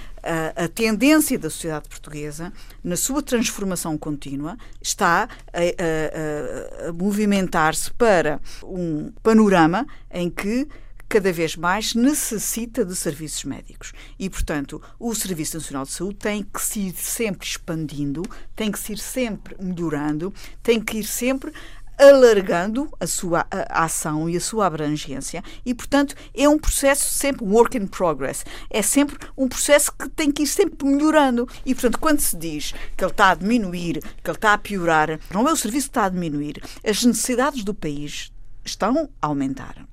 [0.56, 2.52] a tendência da sociedade portuguesa,
[2.82, 10.66] na sua transformação contínua, está a, a, a movimentar-se para um panorama em que
[11.08, 13.92] cada vez mais necessita de serviços médicos.
[14.18, 18.22] E, portanto, o Serviço Nacional de Saúde tem que se ir sempre expandindo,
[18.54, 20.32] tem que se ir sempre melhorando,
[20.62, 21.52] tem que ir sempre
[21.98, 27.10] alargando a sua a, a ação e a sua abrangência e, portanto, é um processo
[27.10, 28.44] sempre work in progress.
[28.68, 31.48] É sempre um processo que tem que ir sempre melhorando.
[31.64, 35.18] E, portanto, quando se diz que ele está a diminuir, que ele está a piorar,
[35.32, 36.62] não é o serviço que está a diminuir.
[36.84, 38.32] As necessidades do país
[38.64, 39.86] estão a aumentar.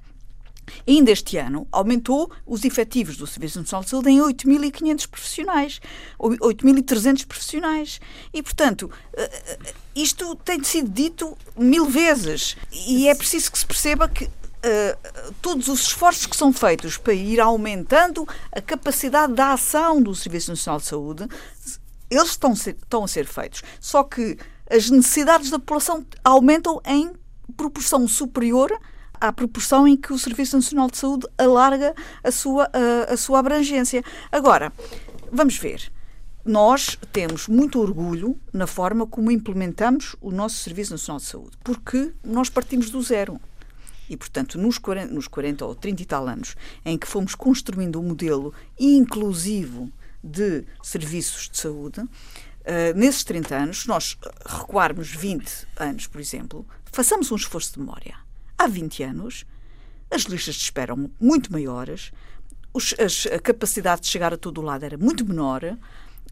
[0.88, 5.82] Ainda este ano, aumentou os efetivos do Serviço Nacional de Saúde em 8.500 profissionais,
[6.20, 8.01] 8.300 profissionais.
[8.34, 12.57] E, portanto, eh, eh, isto tem sido dito mil vezes.
[12.72, 14.30] E é preciso que se perceba que
[14.66, 20.16] Uh, todos os esforços que são feitos para ir aumentando a capacidade da ação do
[20.16, 21.28] Serviço Nacional de Saúde,
[22.09, 23.61] eles estão, estão a ser feitos.
[23.82, 24.38] Só que
[24.70, 27.11] as necessidades da população aumentam em
[27.57, 28.72] proporção superior
[29.24, 33.40] à proporção em que o Serviço Nacional de Saúde alarga a sua, a, a sua
[33.40, 34.04] abrangência.
[34.30, 34.74] Agora,
[35.32, 35.90] vamos ver.
[36.44, 42.12] Nós temos muito orgulho na forma como implementamos o nosso Serviço Nacional de Saúde, porque
[42.22, 43.40] nós partimos do zero.
[44.10, 48.02] E, portanto, nos 40, nos 40 ou 30 e tal anos em que fomos construindo
[48.02, 49.90] um modelo inclusivo
[50.22, 52.10] de serviços de saúde, uh,
[52.94, 58.23] nesses 30 anos, nós recuarmos 20 anos, por exemplo, façamos um esforço de memória
[58.58, 59.45] há 20 anos,
[60.12, 62.12] as listas de espera eram muito maiores,
[62.74, 65.78] os, as, a capacidade de chegar a todo o lado era muito menor,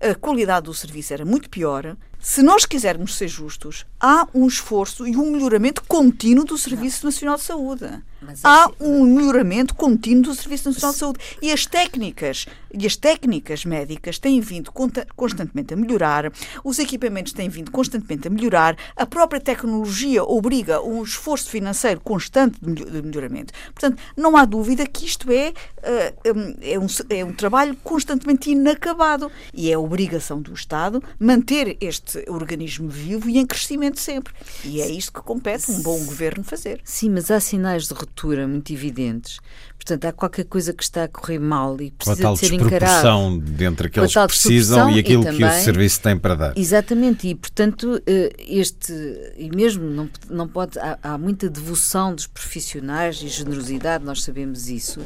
[0.01, 1.95] a qualidade do serviço era muito pior.
[2.21, 7.35] Se nós quisermos ser justos, há um esforço e um melhoramento contínuo do Serviço Nacional
[7.35, 8.03] de Saúde.
[8.21, 11.19] Mas há assim, um melhoramento contínuo do Serviço Nacional de Saúde.
[11.41, 14.71] E as técnicas, e as técnicas médicas têm vindo
[15.15, 16.31] constantemente a melhorar,
[16.63, 22.59] os equipamentos têm vindo constantemente a melhorar, a própria tecnologia obriga um esforço financeiro constante
[22.61, 23.51] de melhoramento.
[23.73, 26.13] Portanto, não há dúvida que isto é, eh,
[26.61, 32.89] é, um, é um trabalho constantemente inacabado e é obrigação do Estado manter este organismo
[32.89, 34.33] vivo e em crescimento sempre.
[34.63, 36.81] E é isto que compete um bom governo fazer.
[36.83, 39.39] Sim, mas há sinais de ruptura muito evidentes.
[39.75, 43.43] Portanto, há qualquer coisa que está a correr mal e precisa tal de ser encarado.
[43.65, 46.57] entre aqueles que precisam e aquilo e também, que o serviço tem para dar.
[46.57, 48.93] Exatamente, e portanto, eh, este,
[49.35, 54.69] e mesmo não, não pode, há, há muita devoção dos profissionais e generosidade, nós sabemos
[54.69, 55.01] isso,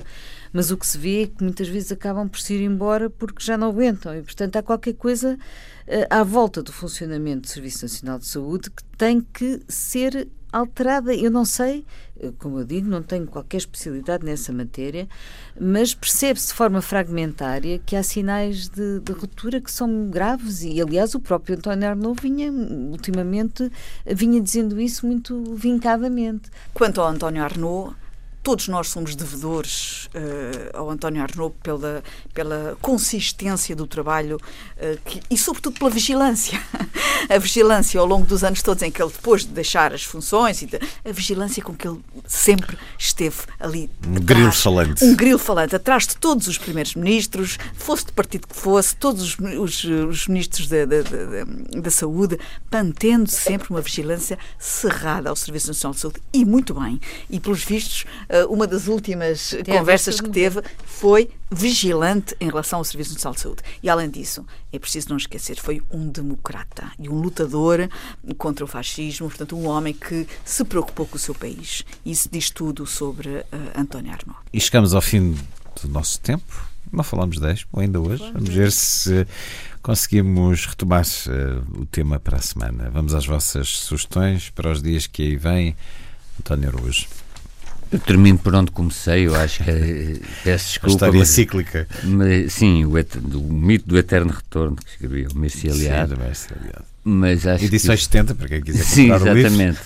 [0.56, 3.44] mas o que se vê é que muitas vezes acabam por se ir embora porque
[3.44, 5.38] já não aguentam e, portanto, há qualquer coisa
[5.86, 11.14] uh, à volta do funcionamento do Serviço Nacional de Saúde que tem que ser alterada.
[11.14, 11.86] Eu não sei,
[12.18, 15.10] eh, como eu digo, não tenho qualquer especialidade nessa matéria,
[15.60, 20.80] mas percebe-se de forma fragmentária que há sinais de, de, ruptura que são graves e,
[20.80, 23.70] aliás, o próprio António Arnaud vinha, ultimamente,
[24.06, 26.50] vinha dizendo isso muito vincadamente.
[26.74, 27.94] Quanto ao António Arnaud,
[28.46, 35.20] todos nós somos devedores uh, ao António Arnaud pela, pela consistência do trabalho uh, que,
[35.32, 36.62] e, sobretudo, pela vigilância.
[37.28, 40.62] a vigilância ao longo dos anos todos em que ele, depois de deixar as funções,
[40.62, 43.90] e de, a vigilância com que ele sempre esteve ali.
[44.06, 45.04] Um atrás, grilo falante.
[45.04, 49.24] Um grilo falante, atrás de todos os primeiros ministros, fosse de partido que fosse, todos
[49.24, 52.38] os, os, os ministros da, da, da, da Saúde,
[52.72, 56.22] mantendo sempre uma vigilância cerrada ao Serviço Nacional de Saúde.
[56.32, 57.02] E muito bem.
[57.28, 58.06] E, pelos vistos,
[58.50, 63.42] uma das últimas Tem conversas que teve foi vigilante em relação ao Serviço Nacional de
[63.42, 63.64] Saúde.
[63.82, 67.88] E, além disso, é preciso não esquecer, foi um democrata e um lutador
[68.38, 71.84] contra o fascismo, portanto, um homem que se preocupou com o seu país.
[72.06, 74.40] Isso diz tudo sobre uh, António Arnaud.
[74.52, 75.38] E chegamos ao fim
[75.82, 76.66] do nosso tempo.
[76.92, 78.24] Não falamos 10, ou ainda hoje.
[78.32, 79.28] Vamos ver se
[79.82, 82.90] conseguimos retomar uh, o tema para a semana.
[82.90, 85.76] Vamos às vossas sugestões para os dias que aí vêm.
[86.40, 87.08] António Araújo.
[87.92, 90.88] Eu termino por onde comecei, eu acho que é, peço desculpa.
[90.88, 91.88] A história mas, cíclica.
[92.04, 96.18] Mas, sim, o, o, mito do eterno retorno que escreveu o Messi Aliado.
[97.08, 98.06] Mas acho Edições que...
[98.06, 99.80] 70, para quem quiser comprar Sim, exatamente.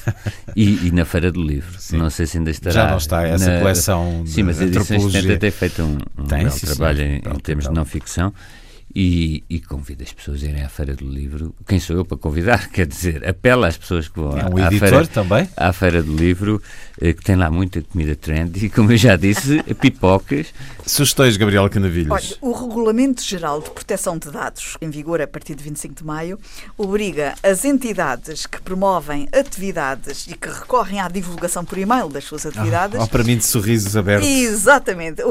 [0.55, 1.75] E, e, na Feira do Livro.
[1.77, 1.97] Sim.
[1.97, 2.73] Não sei se ainda estará.
[2.73, 3.59] Já não está essa na...
[3.59, 4.23] coleção.
[4.25, 7.15] Sim, mas a Edições 70 tem feito um, um tem, belo sim, trabalho sim, em,
[7.17, 8.33] em termos de não ficção.
[8.93, 11.53] E, e convido as pessoas a irem à Feira do Livro.
[11.67, 12.69] Quem sou eu para convidar?
[12.73, 15.49] Quer dizer, apela às pessoas que vão é um à, editor feira, também?
[15.55, 16.61] à Feira do Livro,
[16.99, 20.47] eh, que tem lá muita comida trendy, e como eu já disse, pipocas.
[20.85, 22.11] Sugestões, Gabriela Canavilhas?
[22.11, 26.03] Olha, o Regulamento Geral de Proteção de Dados, em vigor a partir de 25 de
[26.03, 26.39] maio,
[26.75, 32.45] obriga as entidades que promovem atividades e que recorrem à divulgação por e-mail das suas
[32.45, 32.99] atividades.
[32.99, 34.27] Oh, oh, para mim, de sorrisos abertos.
[34.27, 35.21] Exatamente.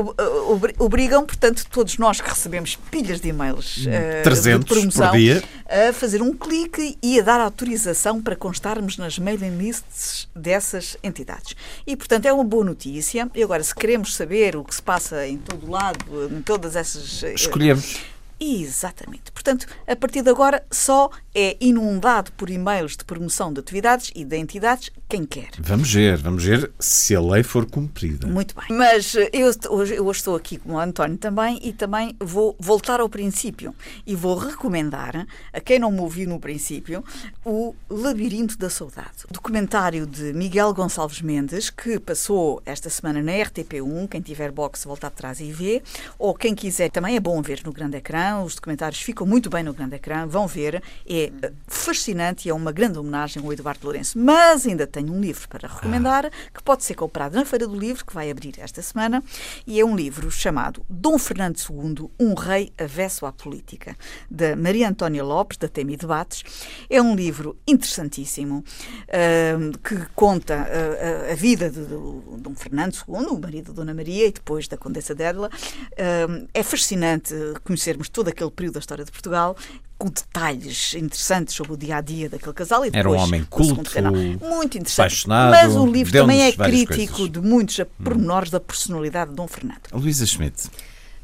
[0.78, 5.16] Obrigam, portanto, todos nós que recebemos pilhas de e-mail e-mails uh, 300 de promoção por
[5.16, 5.42] dia.
[5.68, 11.54] a fazer um clique e a dar autorização para constarmos nas mailing lists dessas entidades.
[11.86, 13.30] E, portanto, é uma boa notícia.
[13.34, 16.76] E agora, se queremos saber o que se passa em todo o lado, em todas
[16.76, 17.22] essas.
[17.22, 17.98] Eh, Escolhemos.
[18.40, 19.32] Exatamente.
[19.32, 24.24] Portanto, a partir de agora só é inundado por e-mails de promoção de atividades e
[24.24, 25.50] de entidades quem quer.
[25.58, 28.26] Vamos ver, vamos ver se a lei for cumprida.
[28.26, 28.76] Muito bem.
[28.76, 33.00] Mas eu hoje, eu hoje estou aqui com o António também e também vou voltar
[33.00, 33.74] ao princípio
[34.06, 37.02] e vou recomendar a quem não me ouviu no princípio
[37.44, 39.24] o Labirinto da Saudade.
[39.30, 44.08] Documentário de Miguel Gonçalves Mendes que passou esta semana na RTP1.
[44.08, 45.82] Quem tiver box volta atrás e vê.
[46.18, 48.27] Ou quem quiser também é bom ver no grande ecrã.
[48.36, 50.26] Os documentários ficam muito bem no grande ecrã.
[50.26, 50.82] Vão ver.
[51.06, 54.18] É eh, fascinante e é uma grande homenagem ao Eduardo Lourenço.
[54.18, 56.30] Mas ainda tenho um livro para recomendar ah.
[56.52, 59.22] que pode ser comprado na Feira do Livro, que vai abrir esta semana,
[59.66, 63.96] e é um livro chamado Dom Fernando II, um rei avesso à política,
[64.30, 66.42] da Maria Antónia Lopes, da Temi Debates.
[66.90, 71.96] É um livro interessantíssimo uh, que conta uh, a vida de, de,
[72.38, 75.50] Dom Fernando II, o marido de Dona Maria e depois da Condessa dela.
[75.92, 79.56] Uh, é fascinante conhecermos todo aquele período da história de Portugal
[79.96, 82.84] com detalhes interessantes sobre o dia a dia daquele casal.
[82.84, 83.92] E Era um homem culto,
[84.40, 85.28] muito interessante.
[85.28, 87.30] Mas o livro também é crítico coisas.
[87.30, 88.52] de muitos pormenores hum.
[88.52, 89.82] da personalidade de Dom Fernando.
[89.92, 90.68] Luísa Schmidt.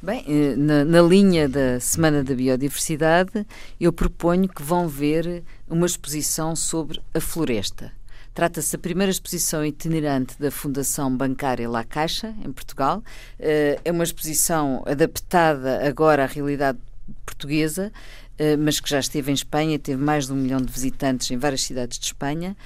[0.00, 3.44] Bem, eh, na, na, linha da Semana da Biodiversidade,
[3.80, 7.90] eu proponho que vão ver uma exposição sobre a floresta.
[8.34, 13.00] Trata-se da primeira exposição itinerante da Fundação Bancária La Caixa, em Portugal.
[13.38, 16.76] Eh, é uma exposição adaptada agora à realidade
[17.24, 17.92] portuguesa,
[18.36, 21.38] eh, mas que já esteve em Espanha, teve mais de um milhão de visitantes em
[21.38, 22.56] várias cidades de Espanha.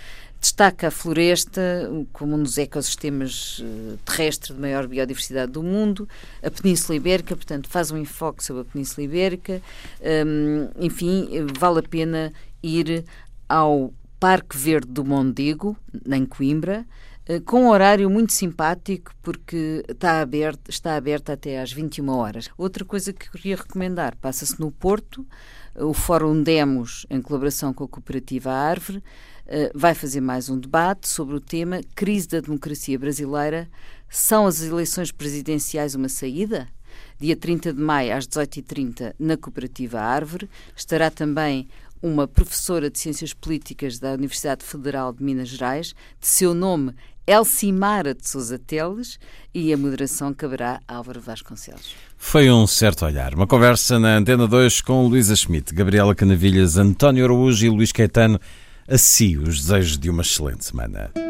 [0.40, 1.60] Destaca a floresta
[2.14, 6.08] como um dos ecossistemas eh, terrestres de maior biodiversidade do mundo,
[6.42, 9.60] a Península Ibérica, portanto, faz um enfoque sobre a Península Ibérica.
[10.00, 13.04] Um, enfim, vale a pena ir
[13.46, 16.84] ao Parque Verde do Mondego, em Coimbra,
[17.26, 22.48] eh, com um horário muito simpático, porque está aberto, está aberto até às 21 horas.
[22.56, 25.26] Outra coisa que queria recomendar, passa-se no Porto,
[25.74, 29.02] o Fórum Demos, em colaboração com a Cooperativa Árvore,
[29.46, 33.68] eh, vai fazer mais um debate sobre o tema Crise da Democracia Brasileira.
[34.08, 36.68] São as eleições presidenciais uma saída?
[37.20, 40.48] Dia 30 de maio, às 18h30, na Cooperativa Árvore.
[40.76, 41.68] Estará também
[42.02, 45.94] uma professora de Ciências Políticas da Universidade Federal de Minas Gerais.
[46.20, 46.94] De seu nome
[47.26, 49.18] Elcimara de Sousa Teles
[49.54, 51.94] e a moderação caberá a Álvaro Vasconcelos.
[52.16, 53.34] Foi um certo olhar.
[53.34, 58.40] Uma conversa na Antena 2 com Luísa Schmidt, Gabriela Canavilhas, António Araújo e Luís Caetano.
[58.88, 61.27] A si os desejos de uma excelente semana.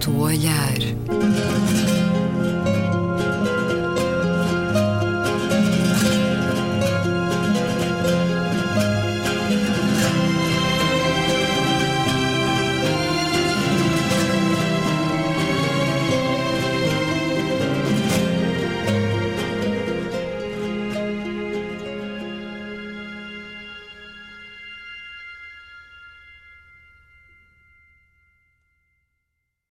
[0.00, 0.89] Certo olhar.